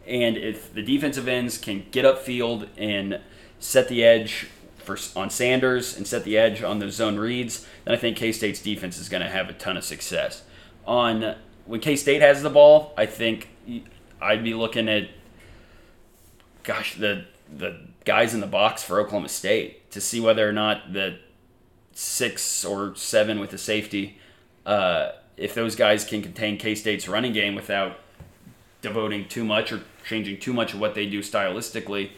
[0.06, 3.20] And if the defensive ends can get upfield and
[3.60, 7.94] set the edge for on Sanders and set the edge on those zone reads, then
[7.94, 10.42] I think K State's defense is going to have a ton of success.
[10.86, 13.50] On when K State has the ball, I think
[14.20, 15.10] I'd be looking at
[16.64, 17.26] gosh the
[17.56, 21.18] the guys in the box for Oklahoma State to see whether or not the
[21.92, 24.18] six or seven with the safety,
[24.66, 27.98] uh, if those guys can contain K State's running game without
[28.82, 32.10] devoting too much or changing too much of what they do stylistically.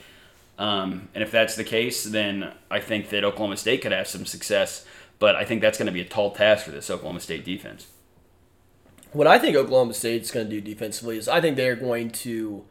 [0.59, 4.27] Um, and if that's the case, then I think that Oklahoma State could have some
[4.27, 4.85] success.
[5.19, 7.87] But I think that's going to be a tall task for this Oklahoma State defense.
[9.13, 12.65] What I think Oklahoma State's going to do defensively is I think they're going to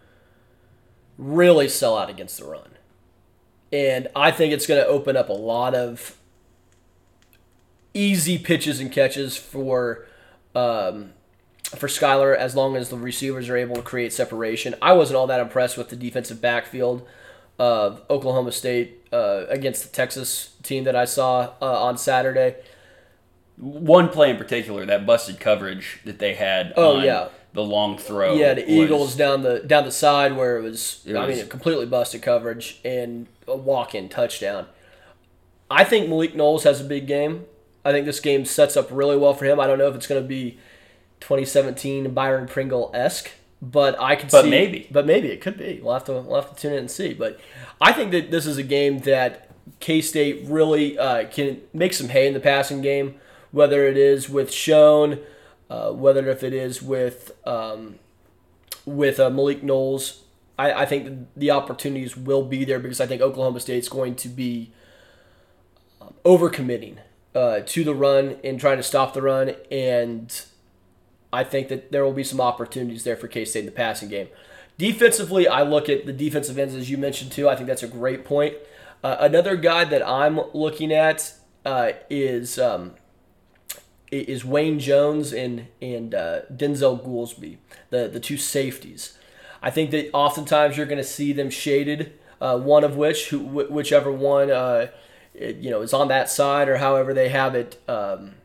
[1.17, 2.70] really sell out against the run.
[3.71, 6.17] And I think it's going to open up a lot of
[7.93, 10.05] easy pitches and catches for
[10.55, 11.13] um,
[11.63, 14.75] for Skylar as long as the receivers are able to create separation.
[14.81, 17.07] I wasn't all that impressed with the defensive backfield
[17.57, 22.55] of Oklahoma State uh, against the Texas team that I saw uh, on Saturday.
[23.57, 26.73] One play in particular, that busted coverage that they had.
[26.75, 28.35] Oh yeah, the long throw.
[28.35, 31.01] Yeah, the Eagles down the down the side where it was.
[31.05, 34.67] It I was, mean, completely busted coverage and a walk in touchdown.
[35.69, 37.45] I think Malik Knowles has a big game.
[37.83, 39.59] I think this game sets up really well for him.
[39.59, 40.59] I don't know if it's going to be
[41.21, 43.31] 2017 Byron Pringle esque,
[43.61, 44.49] but I could but see.
[44.49, 44.87] maybe.
[44.91, 45.79] But maybe it could be.
[45.81, 47.13] We'll have to we'll have to tune in and see.
[47.13, 47.39] But
[47.79, 49.49] I think that this is a game that
[49.79, 53.15] K State really uh, can make some hay in the passing game,
[53.51, 55.19] whether it is with Schoen,
[55.71, 57.97] uh, whether if it is with um,
[58.85, 60.23] with uh, Malik Knowles.
[60.59, 64.27] I, I think the opportunities will be there because I think Oklahoma State's going to
[64.27, 64.73] be
[66.01, 66.97] um, overcommitting
[67.33, 69.55] uh, to the run and trying to stop the run.
[69.71, 70.41] And
[71.31, 74.09] I think that there will be some opportunities there for K State in the passing
[74.09, 74.27] game.
[74.77, 77.47] Defensively, I look at the defensive ends as you mentioned too.
[77.47, 78.55] I think that's a great point.
[79.05, 81.33] Uh, another guy that I'm looking at
[81.65, 82.95] uh, is um,
[84.11, 87.57] is Wayne Jones and and uh, Denzel Goolsby,
[87.89, 89.17] the the two safeties.
[89.63, 92.13] I think that oftentimes you're going to see them shaded.
[92.39, 94.87] Uh, one of which, who, whichever one uh,
[95.33, 98.35] it, you know is on that side or however they have it um,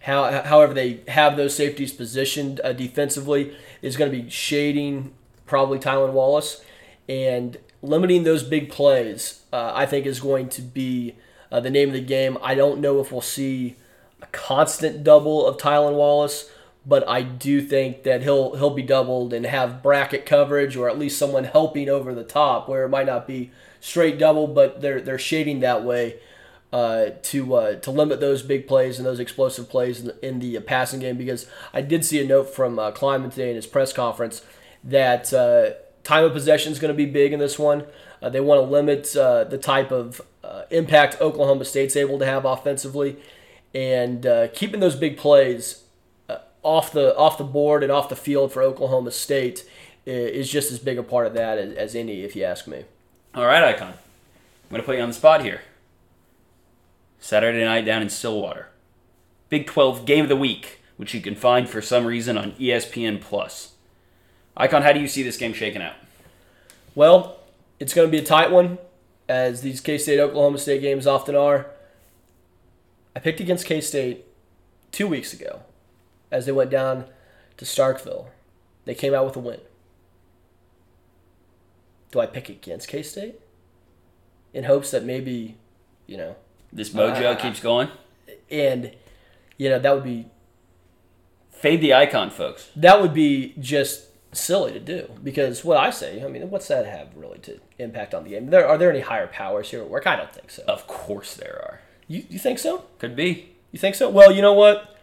[0.00, 5.12] how, however they have those safeties positioned uh, defensively is going to be shading
[5.46, 6.64] probably Tylan Wallace
[7.08, 11.14] and limiting those big plays uh, I think is going to be
[11.50, 13.76] uh, the name of the game I don't know if we'll see
[14.22, 16.50] a constant double of Tylan Wallace
[16.86, 20.98] but I do think that he'll he'll be doubled and have bracket coverage or at
[20.98, 23.50] least someone helping over the top where it might not be
[23.80, 26.18] straight double, but they're they're shading that way
[26.72, 30.38] uh, to uh, to limit those big plays and those explosive plays in the, in
[30.38, 31.18] the passing game.
[31.18, 34.42] Because I did see a note from uh, Klieman today in his press conference
[34.82, 35.70] that uh,
[36.04, 37.84] time of possession is going to be big in this one.
[38.22, 42.26] Uh, they want to limit uh, the type of uh, impact Oklahoma State's able to
[42.26, 43.16] have offensively,
[43.74, 45.84] and uh, keeping those big plays
[46.28, 49.68] uh, off the off the board and off the field for Oklahoma State
[50.06, 52.84] is just as big a part of that as, as any, if you ask me.
[53.34, 53.88] All right, Icon.
[53.88, 55.60] I'm going to put you on the spot here.
[57.20, 58.68] Saturday night down in Stillwater.
[59.48, 63.20] Big 12 game of the week, which you can find for some reason on ESPN
[63.20, 63.74] Plus.
[64.56, 65.94] Icon, how do you see this game shaking out?
[66.94, 67.38] Well,
[67.78, 68.78] it's going to be a tight one,
[69.28, 71.66] as these K State Oklahoma State games often are.
[73.14, 74.26] I picked against K State
[74.92, 75.62] two weeks ago
[76.30, 77.06] as they went down
[77.56, 78.26] to Starkville.
[78.84, 79.60] They came out with a win.
[82.10, 83.40] Do I pick against K State
[84.54, 85.56] in hopes that maybe,
[86.06, 86.36] you know,
[86.72, 87.88] this mojo uh, keeps going?
[88.50, 88.92] And,
[89.56, 90.26] you know, that would be.
[91.50, 92.70] Fade the icon, folks.
[92.76, 96.86] That would be just silly to do because what I say, I mean, what's that
[96.86, 98.50] have really to impact on the game?
[98.50, 100.06] There are there any higher powers here at work?
[100.06, 100.62] I don't think so.
[100.68, 101.80] Of course there are.
[102.08, 102.84] You you think so?
[102.98, 103.50] Could be.
[103.70, 104.08] You think so?
[104.08, 104.96] Well, you know what?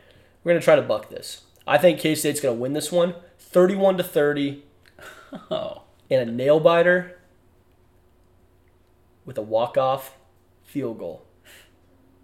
[0.43, 1.41] We're gonna try to buck this.
[1.67, 4.63] I think K State's gonna win this one, thirty-one to thirty.
[5.49, 5.81] Oh.
[6.07, 7.17] And a nail biter
[9.25, 10.15] with a walk-off
[10.63, 11.25] field goal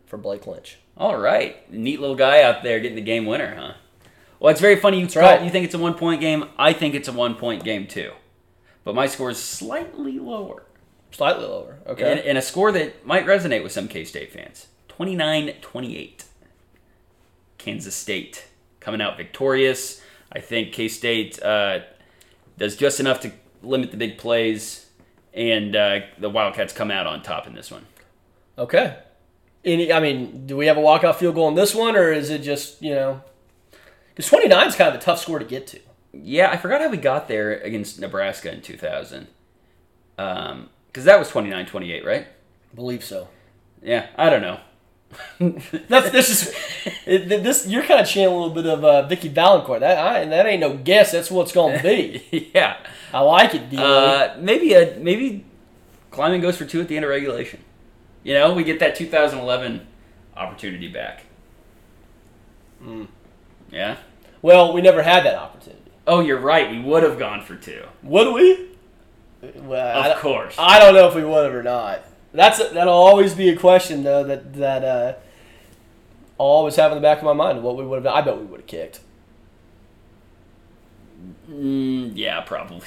[0.06, 0.78] for Blake Lynch.
[0.96, 3.74] All right, neat little guy out there getting the game winner, huh?
[4.40, 5.00] Well, it's very funny.
[5.00, 5.44] You, thought- right.
[5.44, 6.46] you think it's a one point game.
[6.60, 8.12] I think it's a one point game too.
[8.84, 10.64] But my score is slightly lower.
[11.10, 11.80] Slightly lower.
[11.88, 12.12] Okay.
[12.12, 14.68] And, and a score that might resonate with some K State fans
[15.02, 16.26] 29 28.
[17.58, 18.46] Kansas State
[18.80, 20.00] coming out victorious.
[20.32, 21.80] I think K State uh,
[22.60, 23.32] does just enough to
[23.64, 24.92] limit the big plays,
[25.34, 27.88] and uh, the Wildcats come out on top in this one.
[28.60, 29.00] Okay.
[29.66, 32.30] Any, I mean, do we have a walk-off field goal in this one, or is
[32.30, 33.22] it just you know?
[34.10, 35.80] Because 29 is kind of a tough score to get to.
[36.14, 39.26] Yeah, I forgot how we got there against Nebraska in 2000.
[40.20, 42.28] Um, because that was 29 28, right?
[42.28, 43.30] I believe so.
[43.82, 44.60] Yeah, I don't know.
[45.40, 46.54] That's this is
[47.06, 47.68] this.
[47.68, 49.80] You're kind of channeling a little bit of uh, Vicky Valancourt.
[49.82, 51.12] That I, that ain't no guess.
[51.12, 52.52] That's what's gonna be.
[52.54, 52.78] yeah.
[53.14, 53.74] I like it.
[53.78, 55.46] Uh, maybe a maybe
[56.12, 57.60] Klieman goes for two at the end of regulation.
[58.24, 59.86] You know, we get that 2011
[60.38, 61.24] opportunity back.
[62.82, 63.06] Hmm.
[63.72, 63.98] Yeah.
[64.42, 65.92] well, we never had that opportunity.
[66.08, 66.70] Oh, you're right.
[66.72, 67.84] We would have gone for two.
[68.04, 68.70] Would we?
[69.56, 70.56] Well, Of don't- course.
[70.58, 72.04] I don't know if we would have or not.
[72.34, 75.14] That's that'll always be a question though that that uh,
[76.40, 78.14] I'll always have in the back of my mind what we would have done.
[78.14, 79.02] I bet we would have kicked.
[81.50, 82.80] Mm, yeah, probably.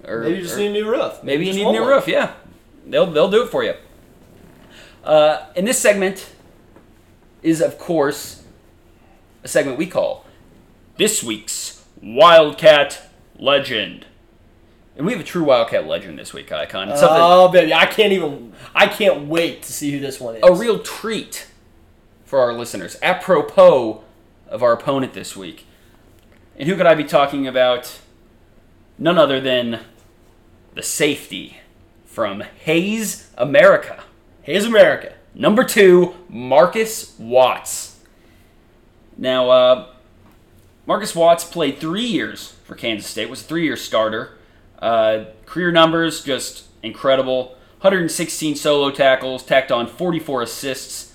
[0.07, 1.23] Or Maybe you just or- need a new roof.
[1.23, 1.89] Maybe you need a new one.
[1.91, 2.35] roof, yeah.
[2.87, 3.75] They'll, they'll do it for you.
[5.05, 6.31] Uh, in this segment
[7.43, 8.43] is, of course,
[9.43, 10.27] a segment we call
[10.99, 13.03] This Week's Wildcat
[13.39, 14.07] Legend.
[14.97, 16.91] And we have a true Wildcat legend this week, Icon.
[16.91, 18.53] It's Oh, baby, I can't even.
[18.75, 20.43] I can't wait to see who this one is.
[20.45, 21.47] a real treat
[22.25, 24.05] for our listeners, apropos
[24.49, 25.65] of our opponent this week.
[26.59, 27.99] And who could I be talking about?
[29.03, 29.81] None other than
[30.75, 31.57] the safety
[32.05, 34.05] from Hays, America.
[34.43, 35.15] Here's America.
[35.35, 37.99] Number two, Marcus Watts.
[39.17, 39.87] Now, uh,
[40.85, 44.37] Marcus Watts played three years for Kansas State, was a three year starter.
[44.79, 51.15] Uh, career numbers just incredible 116 solo tackles, tacked on 44 assists.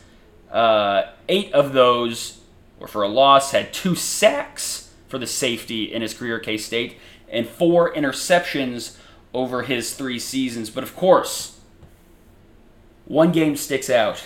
[0.51, 2.39] Uh, eight of those
[2.79, 6.57] were for a loss, had two sacks for the safety in his career at K
[6.57, 6.97] State,
[7.29, 8.97] and four interceptions
[9.33, 10.69] over his three seasons.
[10.69, 11.59] But of course,
[13.05, 14.25] one game sticks out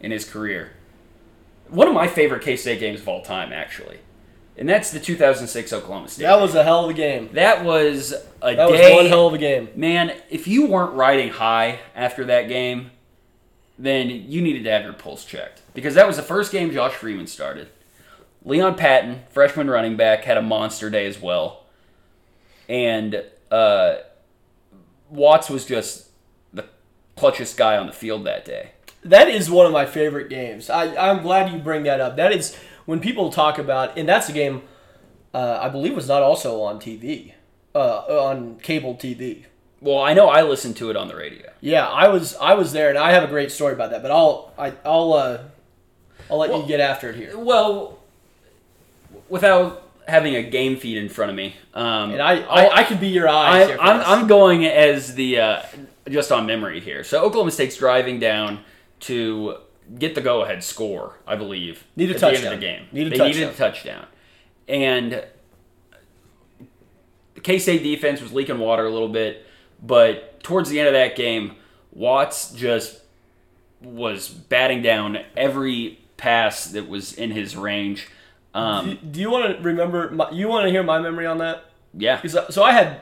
[0.00, 0.72] in his career.
[1.68, 3.98] One of my favorite K State games of all time, actually.
[4.58, 6.22] And that's the 2006 Oklahoma State.
[6.22, 7.28] That was a hell of a game.
[7.32, 9.68] That was a That was one hell of a game.
[9.76, 12.90] Man, if you weren't riding high after that game,
[13.78, 15.60] then you needed to have your pulse checked.
[15.74, 17.68] Because that was the first game Josh Freeman started.
[18.44, 21.65] Leon Patton, freshman running back, had a monster day as well.
[22.68, 23.96] And uh,
[25.10, 26.08] Watts was just
[26.52, 26.64] the
[27.16, 28.70] clutchest guy on the field that day.
[29.04, 30.68] That is one of my favorite games.
[30.68, 32.16] I, I'm glad you bring that up.
[32.16, 32.56] That is
[32.86, 34.62] when people talk about, and that's a game
[35.32, 37.34] uh, I believe was not also on TV,
[37.74, 39.44] uh, on cable TV.
[39.80, 41.52] Well, I know I listened to it on the radio.
[41.60, 44.02] Yeah, I was I was there, and I have a great story about that.
[44.02, 45.38] But I'll I, I'll uh,
[46.30, 47.36] I'll let Well- you get after it here.
[47.38, 47.98] Well,
[49.28, 53.00] without having a game feed in front of me, um, And I I, I could
[53.00, 53.62] be your eyes.
[53.62, 54.20] I'm, here I'm.
[54.20, 55.62] I'm going as the uh,
[56.08, 57.04] just on memory here.
[57.04, 58.60] So Oklahoma State's driving down
[59.00, 59.58] to
[59.98, 61.84] get the go-ahead score, I believe.
[61.96, 62.52] Need a at the end touchdown.
[62.54, 62.86] of the game.
[62.92, 64.06] Need a they needed a touchdown,
[64.68, 65.24] and
[67.34, 69.46] the K State defense was leaking water a little bit,
[69.82, 71.56] but towards the end of that game,
[71.92, 73.02] Watts just
[73.82, 78.08] was batting down every pass that was in his range.
[78.56, 80.10] Um, do, do you want to remember?
[80.10, 81.64] My, you want to hear my memory on that?
[81.94, 82.20] yeah.
[82.24, 83.00] uh, So I had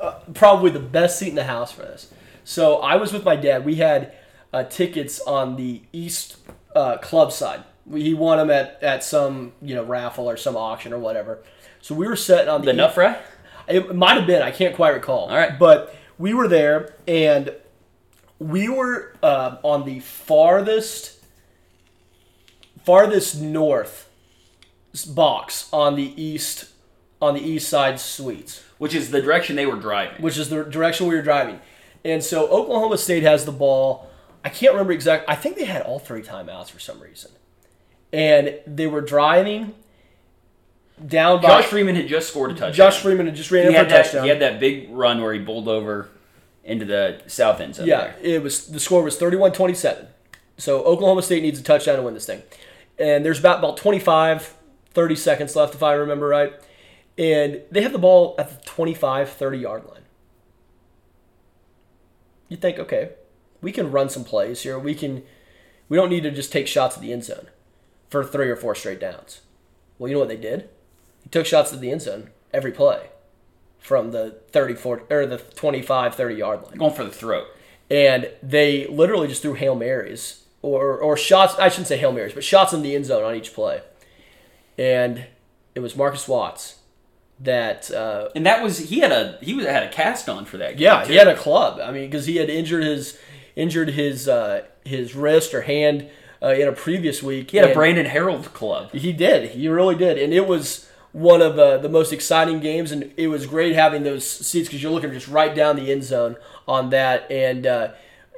[0.00, 2.12] uh, probably the best seat in the house for this.
[2.44, 3.64] So I was with my dad.
[3.64, 4.12] We had
[4.52, 6.36] uh, tickets on the east
[6.74, 7.62] uh, club side.
[7.86, 11.38] We, he won them at, at some you know raffle or some auction or whatever.
[11.80, 13.16] So we were sitting on the, The nut fry?
[13.68, 14.42] It might have been.
[14.42, 15.28] I can't quite recall.
[15.28, 15.58] All right.
[15.58, 17.52] but we were there and
[18.38, 21.20] we were uh, on the farthest
[22.84, 24.05] farthest north
[25.04, 26.66] box on the east
[27.20, 30.22] on the east side suites Which is the direction they were driving.
[30.22, 31.60] which is the direction we were driving.
[32.04, 34.08] And so Oklahoma State has the ball.
[34.44, 35.28] I can't remember exact.
[35.28, 37.32] I think they had all three timeouts for some reason,
[38.12, 39.74] and they were driving
[41.04, 42.72] down by Josh Freeman had just scored a touchdown.
[42.72, 44.22] Josh Freeman had just ran he in for a that, touchdown.
[44.22, 46.08] he had that big run where he bowled over
[46.64, 47.86] into the south end zone.
[47.86, 48.16] Yeah, there.
[48.22, 50.06] it was the score was 31-27.
[50.58, 52.42] So Oklahoma State needs a touchdown to win this thing.
[52.98, 54.54] And there's about about 25
[54.96, 56.54] 30 seconds left if I remember right.
[57.18, 60.02] And they have the ball at the 25 30 yard line.
[62.48, 63.10] You think, okay,
[63.60, 64.78] we can run some plays here.
[64.78, 65.22] We can
[65.90, 67.48] we don't need to just take shots at the end zone
[68.08, 69.42] for three or four straight downs.
[69.98, 70.70] Well, you know what they did?
[71.24, 73.10] They took shots at the end zone every play
[73.78, 77.46] from the 34 or the 25 30 yard line Going for the throat.
[77.90, 81.54] and they literally just threw hail marys or or shots.
[81.58, 83.82] I shouldn't say hail marys, but shots in the end zone on each play.
[84.78, 85.26] And
[85.74, 86.80] it was Marcus Watts
[87.40, 87.90] that.
[87.90, 90.72] Uh, And that was he had a he was had a cast on for that
[90.76, 90.84] game.
[90.84, 91.12] yeah, too.
[91.12, 91.80] he had a club.
[91.82, 93.18] I mean, because he had injured his
[93.54, 96.08] injured his uh, his wrist or hand
[96.42, 97.50] uh, in a previous week.
[97.50, 98.92] he had a Brandon Harold club.
[98.92, 99.50] He did.
[99.50, 103.28] He really did, and it was one of uh, the most exciting games, and it
[103.28, 106.36] was great having those seats because you're looking just right down the end zone
[106.68, 107.88] on that, and uh,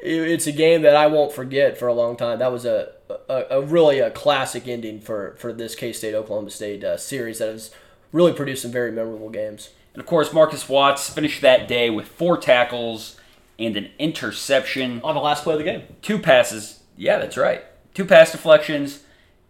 [0.01, 2.39] it, it's a game that I won't forget for a long time.
[2.39, 2.93] That was a,
[3.29, 7.39] a, a really a classic ending for for this K State Oklahoma State uh, series
[7.39, 7.71] that has
[8.13, 9.71] really produced some very memorable games.
[9.95, 13.19] And of course, Marcus Watts finished that day with four tackles
[13.59, 16.81] and an interception, On the last play of the game, two passes.
[16.97, 17.65] Yeah, that's right.
[17.95, 19.03] Two pass deflections,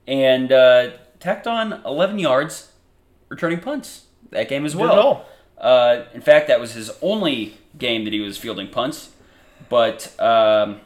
[0.07, 0.91] and uh,
[1.21, 2.73] tacked on 11 yards,
[3.29, 4.99] returning punts that game as well.
[4.99, 5.29] all.
[5.59, 9.11] Uh, in fact, that was his only game that he was fielding punts.
[9.69, 10.81] But um,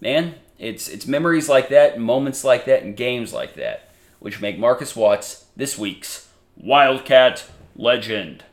[0.00, 4.58] man, it's it's memories like that, moments like that, and games like that, which make
[4.58, 7.44] Marcus Watts this week's Wildcat
[7.76, 8.44] legend.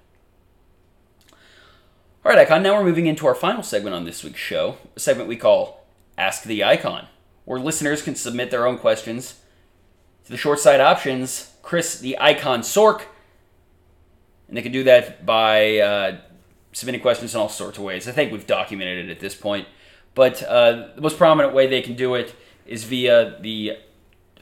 [2.23, 2.63] All right, Icon.
[2.63, 5.85] Now we're moving into our final segment on this week's show, a segment we call
[6.17, 7.07] "Ask the Icon,"
[7.45, 9.41] where listeners can submit their own questions
[10.25, 11.51] to the short side options.
[11.63, 13.01] Chris, the Icon Sork,
[14.47, 16.17] and they can do that by uh,
[16.71, 18.07] submitting questions in all sorts of ways.
[18.07, 19.67] I think we've documented it at this point.
[20.15, 22.33] But uh, the most prominent way they can do it
[22.65, 23.77] is via the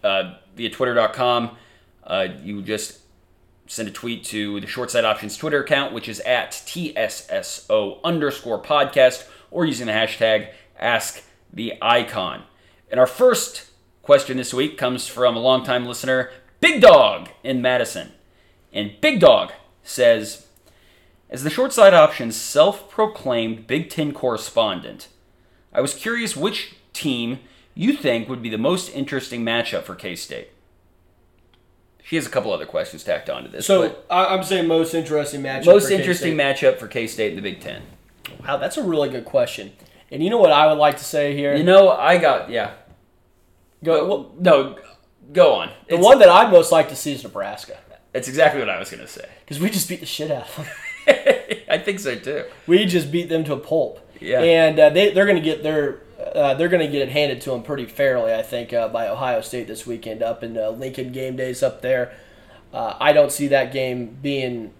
[0.03, 1.57] uh, via twitter.com.
[2.03, 2.99] Uh, you just
[3.67, 8.61] send a tweet to the Short Side Options Twitter account, which is at TSSO underscore
[8.61, 12.43] podcast, or using the hashtag Ask the Icon.
[12.91, 13.69] And our first
[14.01, 18.11] question this week comes from a longtime listener, Big Dog in Madison.
[18.71, 20.47] And Big Dog says,
[21.29, 25.07] as the short side options self proclaimed Big Ten correspondent,
[25.73, 27.39] I was curious which team
[27.75, 30.49] you think would be the most interesting matchup for K State.
[32.03, 33.65] She has a couple other questions tacked onto this.
[33.65, 35.65] So I, I'm saying most interesting matchup.
[35.65, 37.81] most interesting matchup for K State in the Big Ten.
[38.45, 39.71] Wow, that's a really good question.
[40.11, 41.55] And you know what I would like to say here?
[41.55, 42.71] You know, I got yeah.
[43.83, 44.77] Go, well, No,
[45.33, 45.71] go on.
[45.87, 47.77] the It's, one that I'd most like to see is Nebraska
[48.13, 49.27] it's exactly what I was gonna say.
[49.41, 50.65] because we just beat the shit out of them.
[51.69, 52.45] I think so too.
[52.67, 54.02] we just beat them to a pulp.
[54.19, 54.41] Yeah.
[54.41, 56.01] And uh, they they're going to get their
[56.35, 59.07] uh, they're going to get it handed to them pretty fairly, I think, uh, by
[59.07, 62.13] Ohio State this weekend up in uh, Lincoln game days up there.
[62.73, 64.73] Uh, I don't see that game being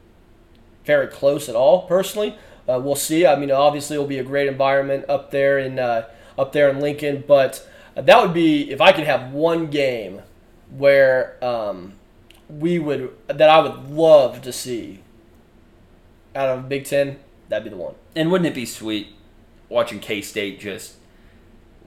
[0.85, 2.37] very close at all, personally.
[2.67, 3.25] Uh, we'll see.
[3.25, 6.07] I mean, obviously, it'll be a great environment up there in uh,
[6.37, 10.21] up there in Lincoln, but that would be if I could have one game
[10.75, 11.93] where um,
[12.49, 15.01] we would that I would love to see
[16.35, 17.19] out of Big Ten.
[17.49, 17.95] That'd be the one.
[18.15, 19.09] And wouldn't it be sweet
[19.69, 20.95] watching K State just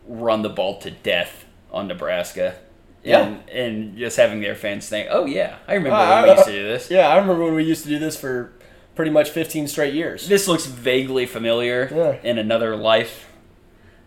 [0.07, 2.57] run the ball to death on Nebraska?
[3.03, 3.21] Yeah.
[3.21, 6.45] And, and just having their fans think, oh, yeah, I remember Uh, when we used
[6.47, 6.91] to do this.
[6.91, 8.53] Yeah, I remember when we used to do this for
[8.97, 10.29] pretty much 15 straight years.
[10.29, 12.17] This looks vaguely familiar Yeah.
[12.29, 13.27] in another life.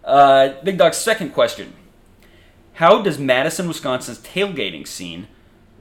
[0.04, 1.74] Uh, Big Dog's second question
[2.74, 5.28] How does Madison, Wisconsin's tailgating scene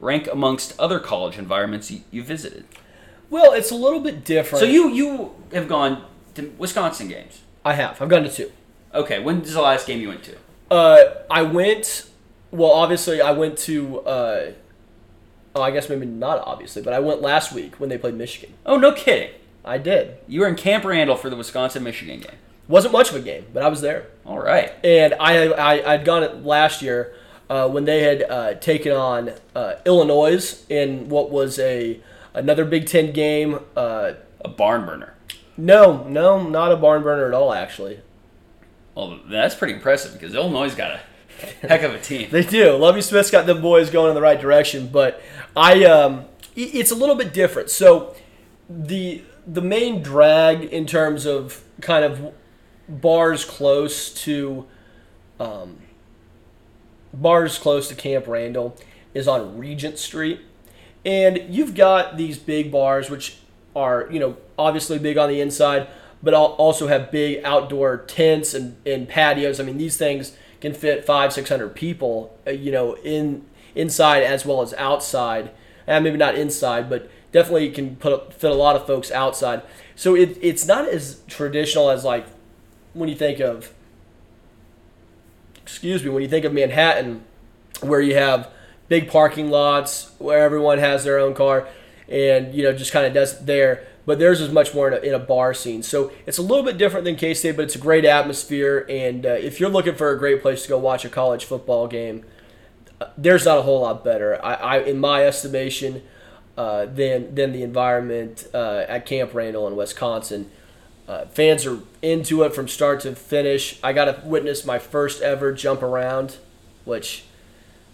[0.00, 2.66] rank amongst other college environments you, you visited?
[3.30, 4.60] Well, it's a little bit different.
[4.60, 7.40] So you, you have gone to Wisconsin games.
[7.64, 8.00] I have.
[8.00, 8.50] I've gone to two.
[8.94, 10.36] Okay, when's the last game you went to?
[10.70, 12.08] Uh, I went.
[12.50, 14.52] Well, obviously, I went to uh,
[15.54, 18.54] Oh, I guess maybe not obviously, but I went last week when they played Michigan.
[18.64, 19.30] Oh, no kidding.
[19.64, 20.16] I did.
[20.28, 22.36] You were in Camp Randall for the Wisconsin Michigan game.
[22.68, 24.06] Wasn't much of a game, but I was there.
[24.24, 24.72] All right.
[24.84, 27.14] And I, I I'd gone it last year
[27.50, 31.98] uh, when they had uh, taken on uh, Illinois in what was a
[32.34, 33.60] another Big Ten game.
[33.76, 34.12] Uh,
[34.44, 35.14] A barn burner.
[35.58, 37.52] No, no, not a barn burner at all.
[37.52, 38.00] Actually,
[38.94, 41.00] Well, that's pretty impressive because Illinois got a
[41.66, 42.28] heck of a team.
[42.32, 42.76] They do.
[42.76, 45.20] Lovie Smith's got the boys going in the right direction, but
[45.56, 47.70] I um, it's a little bit different.
[47.70, 48.14] So
[48.70, 52.32] the the main drag in terms of kind of
[52.88, 54.66] bars close to
[55.40, 55.78] um,
[57.12, 58.76] bars close to Camp Randall
[59.12, 60.40] is on Regent Street,
[61.04, 63.38] and you've got these big bars which
[63.78, 65.86] are you know obviously big on the inside,
[66.22, 69.60] but also have big outdoor tents and, and patios.
[69.60, 74.22] I mean these things can fit five six hundred people uh, you know in inside
[74.22, 75.50] as well as outside.
[75.86, 79.62] And maybe not inside, but definitely can put fit a lot of folks outside.
[79.96, 82.26] So it, it's not as traditional as like
[82.92, 83.72] when you think of
[85.62, 87.24] excuse me when you think of Manhattan,
[87.80, 88.50] where you have
[88.88, 91.68] big parking lots where everyone has their own car,
[92.08, 93.86] and you know just kind of does there.
[94.06, 96.64] But theirs is much more in a, in a bar scene, so it's a little
[96.64, 98.86] bit different than K State, but it's a great atmosphere.
[98.88, 101.86] And uh, if you're looking for a great place to go watch a college football
[101.86, 102.24] game,
[103.00, 106.02] uh, there's not a whole lot better, I, I in my estimation,
[106.56, 110.50] uh, than than the environment uh, at Camp Randall in Wisconsin.
[111.06, 113.78] Uh, fans are into it from start to finish.
[113.82, 116.36] I got to witness my first ever jump around,
[116.84, 117.24] which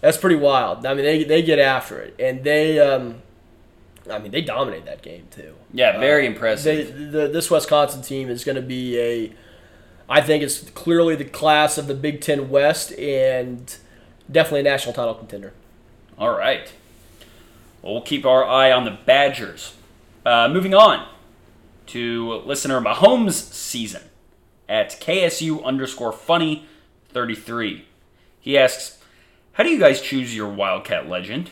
[0.00, 0.84] that's pretty wild.
[0.84, 3.22] I mean, they, they get after it, and they, um,
[4.10, 5.54] I mean, they dominate that game too.
[5.72, 7.12] Yeah, very They, impressive.
[7.12, 9.32] the, this Wisconsin team is going to be a,
[10.08, 13.74] I think it's clearly the class of the Big Ten West, and
[14.30, 15.52] definitely a national title contender.
[16.18, 16.70] All right.
[17.82, 19.74] Well, we'll keep our eye on the Badgers.
[20.24, 21.06] Uh, moving on
[21.86, 24.02] to listener Mahomes' season
[24.68, 26.66] at KSU underscore funny
[27.10, 27.84] 33.
[28.40, 28.98] He asks,
[29.52, 31.50] How do you guys choose your Wildcat legend?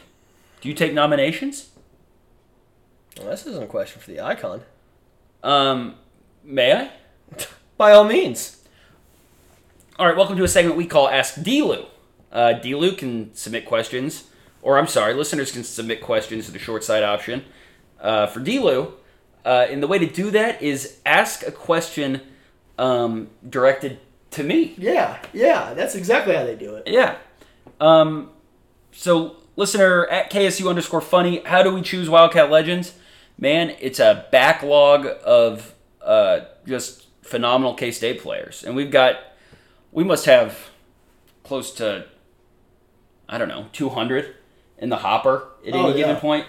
[0.61, 1.71] Do you take nominations?
[3.19, 4.63] Well, this isn't a question for the icon.
[5.43, 5.97] Um,
[6.43, 6.91] may I?
[7.77, 8.65] By all means.
[9.99, 11.87] All right, welcome to a segment we call Ask DLew.
[12.33, 14.25] Uh, DLew can submit questions,
[14.63, 17.45] or I'm sorry, listeners can submit questions to the short side option.
[18.01, 18.93] Uh, for DLew,
[19.45, 22.23] uh, and the way to do that is ask a question
[22.79, 24.01] um, directed
[24.31, 24.75] to me.
[24.79, 26.85] Yeah, yeah, that's exactly how they do it.
[26.87, 27.19] Yeah.
[27.79, 28.31] Um,
[28.91, 32.95] so, listener at KSU underscore funny, how do we choose Wildcat Legends?
[33.39, 38.63] Man, it's a backlog of uh, just phenomenal K State players.
[38.63, 39.17] And we've got,
[39.91, 40.71] we must have
[41.43, 42.07] close to,
[43.29, 44.35] I don't know, 200
[44.79, 46.47] in the hopper at Oh, any given point.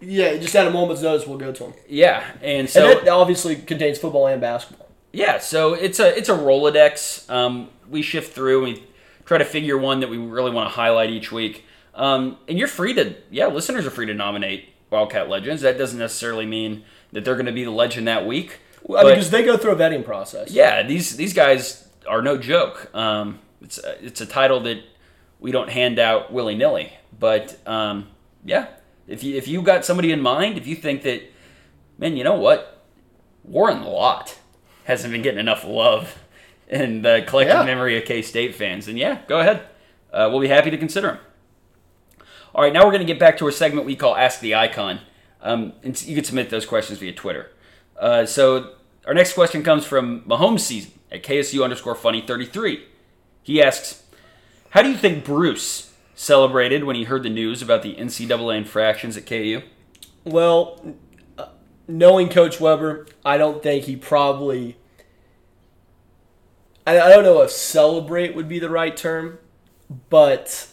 [0.00, 1.74] Yeah, just at a moment's notice, we'll go to them.
[1.88, 2.24] Yeah.
[2.42, 2.90] And so.
[2.98, 4.88] and that obviously contains football and basketball.
[5.12, 7.28] Yeah, so it's a it's a Rolodex.
[7.30, 8.84] Um, we shift through and we
[9.26, 11.64] try to figure one that we really want to highlight each week.
[11.94, 15.62] Um, and you're free to yeah, listeners are free to nominate Wildcat Legends.
[15.62, 18.60] That doesn't necessarily mean that they're going to be the legend that week.
[18.88, 20.50] I mean, because they go through a vetting process.
[20.50, 22.90] yeah, these these guys are no joke.
[22.94, 24.82] Um, it's a, it's a title that
[25.40, 26.92] we don't hand out willy nilly.
[27.18, 28.08] But um,
[28.44, 28.68] yeah,
[29.06, 31.22] if you if you got somebody in mind, if you think that,
[31.98, 32.82] man, you know what,
[33.44, 34.38] Warren Lott
[34.84, 36.18] hasn't been getting enough love
[36.68, 37.64] in the collective Yeah.
[37.64, 39.62] memory of K State fans, then yeah, go ahead.
[40.12, 41.18] Uh, we'll be happy to consider him.
[42.54, 44.54] All right, now we're going to get back to a segment we call Ask the
[44.54, 45.00] Icon.
[45.40, 47.50] Um, and you can submit those questions via Twitter.
[47.98, 48.74] Uh, so
[49.06, 52.84] our next question comes from Mahomes season at KSU underscore funny 33.
[53.42, 54.02] He asks,
[54.70, 59.16] How do you think Bruce celebrated when he heard the news about the NCAA infractions
[59.16, 59.62] at KU?
[60.24, 60.94] Well,
[61.38, 61.46] uh,
[61.88, 64.76] knowing Coach Weber, I don't think he probably.
[66.86, 69.38] I don't know if celebrate would be the right term,
[70.10, 70.71] but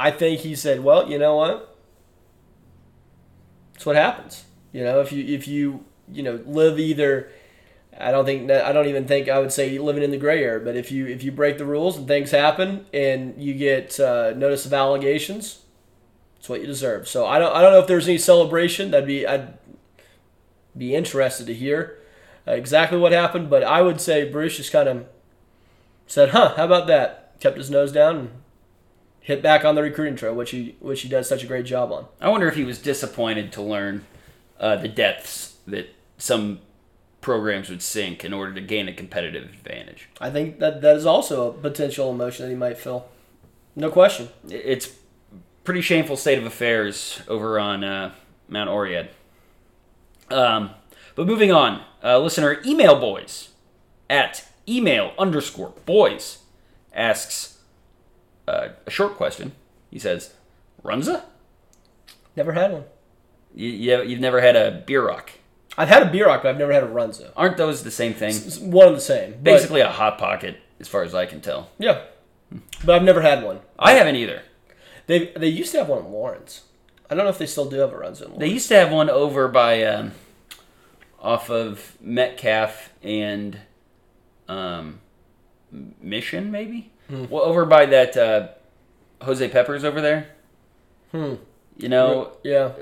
[0.00, 1.76] I think he said, "Well, you know what?
[3.74, 4.44] That's what happens.
[4.72, 7.30] You know, if you if you you know live either."
[7.98, 10.64] I don't think I don't even think I would say living in the gray area.
[10.64, 14.32] But if you if you break the rules and things happen and you get uh,
[14.34, 15.64] notice of allegations,
[16.38, 17.06] it's what you deserve.
[17.06, 18.90] So I don't I don't know if there's any celebration.
[18.90, 19.58] That'd be I'd
[20.74, 21.98] be interested to hear
[22.48, 23.50] uh, exactly what happened.
[23.50, 25.06] But I would say Bruce just kind of
[26.06, 28.39] said, "Huh, how about that?" Kept his nose down
[29.20, 31.92] hit back on the recruiting trail, which he which he does such a great job
[31.92, 32.06] on.
[32.20, 34.06] I wonder if he was disappointed to learn
[34.58, 36.60] uh, the depths that some
[37.20, 40.08] programs would sink in order to gain a competitive advantage.
[40.20, 43.08] I think that that is also a potential emotion that he might feel.
[43.76, 44.28] No question.
[44.48, 44.92] It's
[45.64, 48.12] pretty shameful state of affairs over on uh,
[48.48, 49.08] Mount Oread.
[50.30, 50.70] Um,
[51.14, 53.50] but moving on, uh, listener email boys
[54.08, 56.38] at email underscore boys
[56.94, 57.58] asks
[58.50, 59.52] uh, a short question.
[59.90, 60.34] He says,
[60.84, 61.22] "Runza,
[62.36, 62.84] Never had one.
[63.54, 65.28] you, you you've never had a bierock?
[65.78, 67.30] I've had a bierock, but I've never had a runza.
[67.36, 68.30] Aren't those the same thing?
[68.30, 69.32] It's one and the same.
[69.32, 71.70] but- Basically, a hot pocket, as far as I can tell.
[71.78, 72.02] yeah.
[72.84, 73.60] But I've never had one.
[73.78, 74.42] I haven't either.
[75.06, 76.62] They they used to have one in Lawrence.
[77.08, 78.38] I don't know if they still do have a runza in Lawrence.
[78.40, 80.12] They used to have one over by um,
[81.20, 83.58] off of Metcalf and
[84.48, 85.00] um,
[86.00, 86.90] Mission, maybe.
[87.10, 88.48] Well, over by that uh,
[89.22, 90.28] Jose Peppers over there.
[91.12, 91.34] Hmm.
[91.76, 92.72] You know yeah.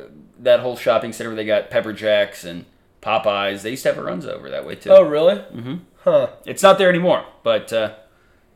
[0.41, 2.65] that whole shopping center where they got Pepper Jacks and
[3.01, 3.63] Popeyes.
[3.63, 4.91] They used to have a runs over that way too.
[4.91, 5.39] Oh, really?
[5.39, 6.31] hmm Huh.
[6.45, 7.95] It's not there anymore, but uh,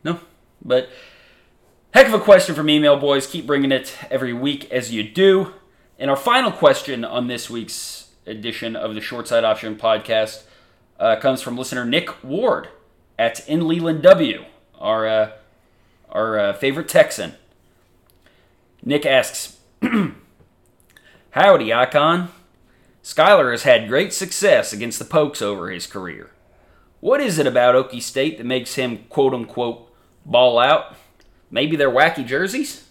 [0.03, 0.19] no.
[0.63, 0.89] But
[1.93, 3.27] heck of a question from email boys.
[3.27, 5.53] Keep bringing it every week as you do.
[5.99, 10.43] And our final question on this week's edition of the Short Side Option podcast
[10.99, 12.69] uh, comes from listener Nick Ward
[13.19, 14.45] at In Leland W,
[14.79, 15.31] our uh,
[16.13, 17.33] our uh, favorite Texan.
[18.83, 19.57] Nick asks,
[21.31, 22.29] "Howdy, Icon.
[23.03, 26.31] Skylar has had great success against the Pokes over his career.
[27.01, 29.91] What is it about Okie State that makes him quote unquote
[30.25, 30.95] ball out?
[31.51, 32.87] Maybe their wacky jerseys?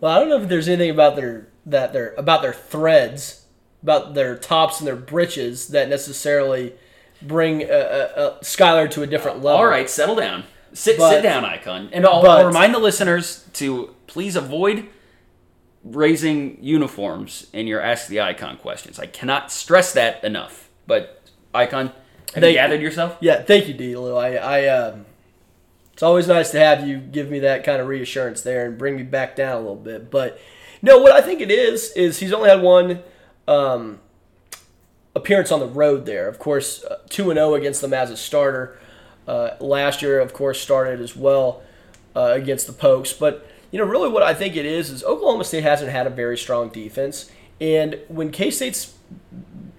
[0.00, 3.44] Well, I don't know if there's anything about their that their about their threads,
[3.82, 6.72] about their tops and their breeches that necessarily
[7.20, 9.58] bring uh, uh, uh, Skylar to a different level.
[9.60, 10.44] All right, settle down.
[10.72, 11.88] Sit But- sit down, Icon.
[11.92, 14.86] And I'll, but- I'll remind the listeners to please avoid
[15.84, 18.98] raising uniforms in your Ask the Icon questions.
[18.98, 20.68] I cannot stress that enough.
[20.86, 21.22] But
[21.54, 21.92] Icon,
[22.34, 23.16] have They- you gathered yourself?
[23.20, 24.16] Yeah, thank you, DLew.
[24.18, 25.06] I, I um,
[25.92, 28.96] it's always nice to have you give me that kind of reassurance there and bring
[28.96, 30.10] me back down a little bit.
[30.10, 30.38] But
[30.82, 33.00] no, what I think it is is he's only had one
[33.46, 33.98] um,
[35.16, 36.28] appearance on the road there.
[36.28, 38.78] Of course, uh, two and zero against them as a starter.
[39.28, 41.62] Uh, last year, of course, started as well
[42.16, 43.12] uh, against the Pokes.
[43.12, 46.10] But you know, really, what I think it is is Oklahoma State hasn't had a
[46.10, 48.94] very strong defense, and when K State's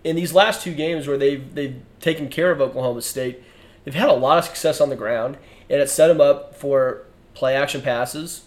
[0.03, 3.41] in these last two games where they've they've taken care of Oklahoma State,
[3.83, 5.37] they've had a lot of success on the ground,
[5.67, 8.43] and it set them up for play action passes.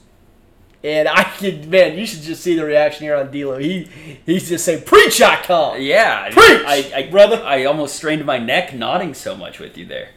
[0.84, 3.61] And I could, man, you should just see the reaction here on DLew.
[3.61, 7.42] He he's just saying, "Preach, Icon." Yeah, Preach, I, I, brother.
[7.44, 10.11] I almost strained my neck nodding so much with you there.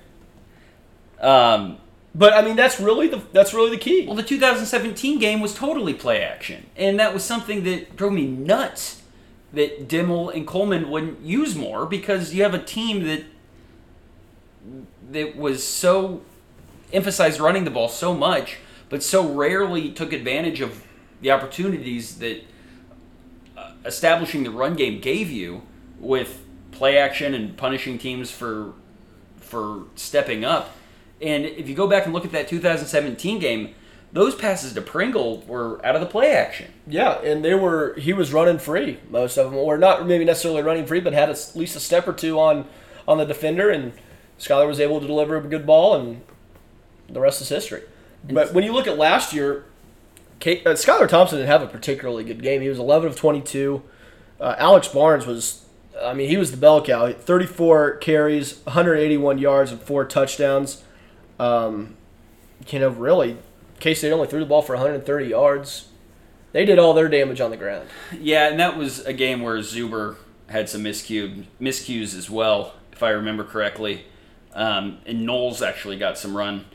[1.19, 1.77] Um,
[2.17, 4.05] But I mean, that's really the that's really the key.
[4.05, 8.25] Well, the 2017 game was totally play action, and that was something that drove me
[8.25, 9.01] nuts.
[9.51, 13.23] That Dimel and Coleman wouldn't use more because you have a team that
[15.11, 16.21] that was so
[16.93, 18.57] emphasized running the ball so much,
[18.89, 20.83] but so rarely took advantage of
[21.21, 22.43] the opportunities that
[23.57, 25.63] uh, establishing the run game gave you
[25.99, 28.73] with play action and punishing teams for
[29.37, 30.75] for stepping up.
[31.25, 33.73] And if you go back and look at that 2017 game,
[34.13, 36.71] those passes to Pringle were out of the play action.
[36.87, 40.61] Yeah, and they were he was running free most of them, or not maybe necessarily
[40.61, 42.67] running free, but had at least a step or two on
[43.07, 43.93] on the defender, and
[44.39, 46.21] Skylar was able to deliver a good ball, and
[47.09, 47.83] the rest is history.
[48.23, 49.65] But when you look at last year,
[50.39, 52.61] Kate, uh, Skylar Thompson didn't have a particularly good game.
[52.61, 53.83] He was 11 of 22.
[54.39, 55.65] Uh, Alex Barnes was,
[56.01, 57.11] I mean, he was the bell cow.
[57.11, 60.83] 34 carries, 181 yards, and four touchdowns.
[61.39, 61.95] Um,
[62.69, 63.37] you know, really,
[63.79, 65.89] K State only threw the ball for 130 yards.
[66.51, 67.89] They did all their damage on the ground.
[68.17, 70.15] Yeah, and that was a game where Zuber
[70.47, 74.05] had some miscue, miscues as well, if I remember correctly.
[74.53, 76.65] Um, and Knowles actually got some run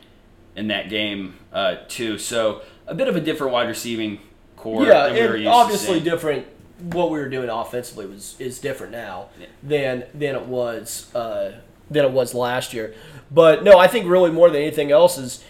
[0.55, 2.19] in that game uh, too.
[2.19, 4.19] So a bit of a different wide receiving
[4.55, 4.85] core.
[4.85, 6.45] yeah, than we were and obviously different.
[6.79, 9.47] What we were doing offensively was is different now Yeah.
[9.63, 11.53] than than it was uh,
[11.89, 12.93] than it was last year.
[13.31, 15.43] But no, I think really more than anything else is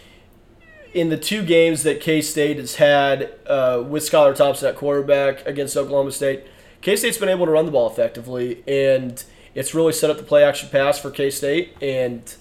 [0.94, 5.46] in the two games that K State has had uh, with Skylar Thompson at quarterback
[5.46, 6.46] against Oklahoma State.
[6.82, 9.24] K State's been able to run the ball effectively, and
[9.56, 12.36] it's really set up the play action pass for K State, and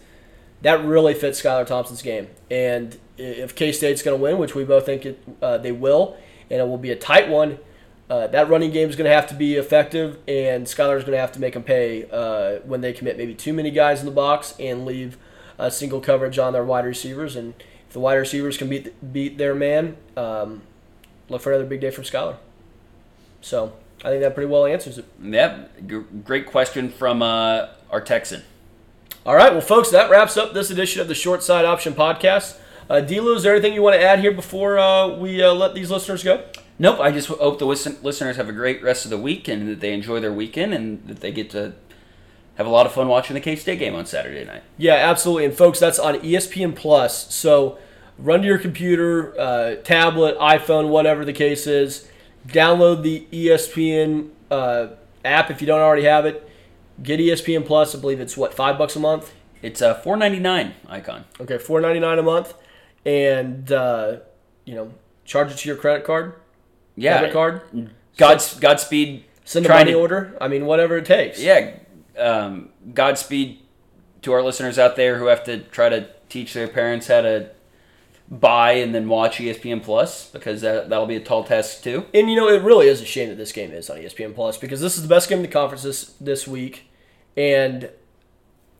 [0.63, 2.29] that really fits Skylar Thompson's game.
[2.51, 6.17] And if K State's going to win, which we both think it, uh, they will,
[6.51, 7.59] and it will be a tight one,
[8.09, 11.19] uh, that running game is going to have to be effective, and Skylar's going to
[11.19, 14.13] have to make them pay uh, when they commit maybe too many guys in the
[14.13, 15.17] box and leave
[15.61, 17.37] uh, single coverage on their wide receivers.
[17.37, 17.55] And
[17.87, 20.63] if the wide receivers can beat beat their man, um,
[21.29, 22.37] look for another big day from Skylar.
[23.41, 25.05] So I think that pretty well answers it.
[25.23, 28.43] Yep, g- great question from uh, our Texan.
[29.27, 32.57] All right, well, folks, that wraps up this edition of the Short Side Option Podcast.
[32.89, 35.75] Uh, DLew, is there anything you want to add here before uh, we uh, let
[35.75, 36.43] these listeners go?
[36.79, 36.99] Nope.
[36.99, 39.81] I just hope the listen- listeners have a great rest of the week and that
[39.81, 41.75] they enjoy their weekend and that they get to
[42.61, 44.63] have a lot of fun watching the K State game on Saturday night.
[44.77, 45.47] Yeah, absolutely.
[45.47, 47.33] And folks, that's on ESPN Plus.
[47.35, 47.79] So
[48.19, 52.07] run to your computer, uh, tablet, iPhone, whatever the case is.
[52.47, 54.89] Download the ESPN uh,
[55.25, 56.47] app if you don't already have it.
[57.03, 57.95] Get ESPN Plus.
[57.95, 59.33] I believe it's what five bucks a month.
[59.63, 61.25] It's a four ninety nine icon.
[61.41, 62.53] Okay, four ninety nine a month,
[63.07, 64.19] and uh,
[64.67, 64.93] you know
[65.25, 66.35] charge it to your credit card,
[66.97, 67.21] Yeah.
[67.21, 67.63] debit card,
[68.19, 69.25] God's Godspeed.
[69.47, 70.37] send a money to- order.
[70.43, 71.41] I mean, whatever it takes.
[71.41, 71.71] Yeah.
[72.21, 73.59] Um, Godspeed
[74.23, 77.51] to our listeners out there who have to try to teach their parents how to
[78.31, 82.07] buy and then watch ESPN Plus because that, that'll be a tall task too.
[82.15, 84.57] And you know, it really is a shame that this game is on ESPN Plus
[84.57, 86.85] because this is the best game in the conference this this week,
[87.37, 87.85] and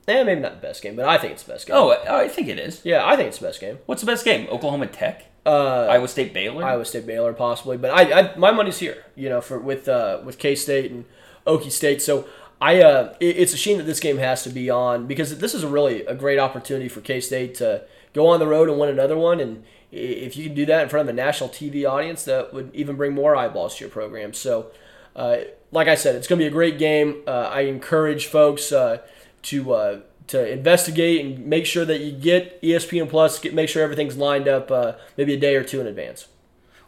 [0.07, 1.77] eh, maybe not the best game, but I think it's the best game.
[1.77, 2.81] Oh, I I think it is.
[2.85, 3.79] yeah, I think it's the best game.
[3.87, 4.47] What's the best game?
[4.51, 6.63] Oklahoma Tech, Uh, Iowa State, Baylor.
[6.65, 9.05] Iowa State Baylor possibly, but I, I my money's here.
[9.17, 11.07] You know, for with uh, with K State and
[11.47, 12.01] Okie State.
[12.03, 12.29] So
[12.61, 15.55] I uh, it, it's a shame that this game has to be on because this
[15.55, 18.79] is a really a great opportunity for K State to go on the road and
[18.79, 19.41] win another one.
[19.41, 22.71] And if you can do that in front of a national TV audience, that would
[22.75, 24.33] even bring more eyeballs to your program.
[24.35, 24.71] So.
[25.17, 25.39] Uh,
[25.73, 27.23] like I said, it's going to be a great game.
[27.27, 28.99] Uh, I encourage folks uh,
[29.43, 33.39] to uh, to investigate and make sure that you get ESPN Plus.
[33.39, 36.29] Get, make sure everything's lined up, uh, maybe a day or two in advance.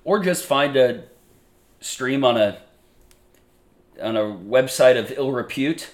[0.04, 1.04] or just find a
[1.80, 2.58] stream on a
[4.02, 5.90] on a website of ill repute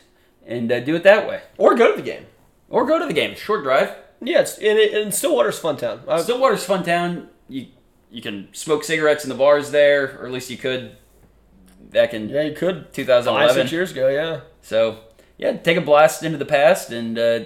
[0.46, 1.42] and uh, do it that way.
[1.58, 2.26] Or go to the game.
[2.68, 3.34] Or go to the game.
[3.36, 3.94] Short drive.
[4.20, 6.02] Yeah, it's, and, it, and Stillwater's fun town.
[6.08, 7.28] Uh, Stillwater's fun town.
[7.48, 7.66] You
[8.10, 10.96] you can smoke cigarettes in the bars there, or at least you could
[11.90, 13.54] back in yeah, you could five, 2011.
[13.54, 14.08] six years ago.
[14.08, 14.98] Yeah, So
[15.36, 17.40] yeah, take a blast into the past and uh,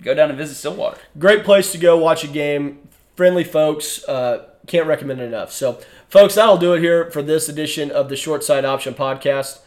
[0.00, 0.98] go down and visit Stillwater.
[1.18, 2.88] great place to go watch a game.
[3.16, 4.06] Friendly folks.
[4.08, 5.52] Uh, can't recommend it enough.
[5.52, 5.78] So,
[6.08, 9.60] folks, that'll do it here for this edition of the Short Side Option Podcast.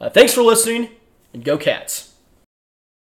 [0.00, 0.88] Uh, thanks for listening,
[1.34, 2.09] and go Cats.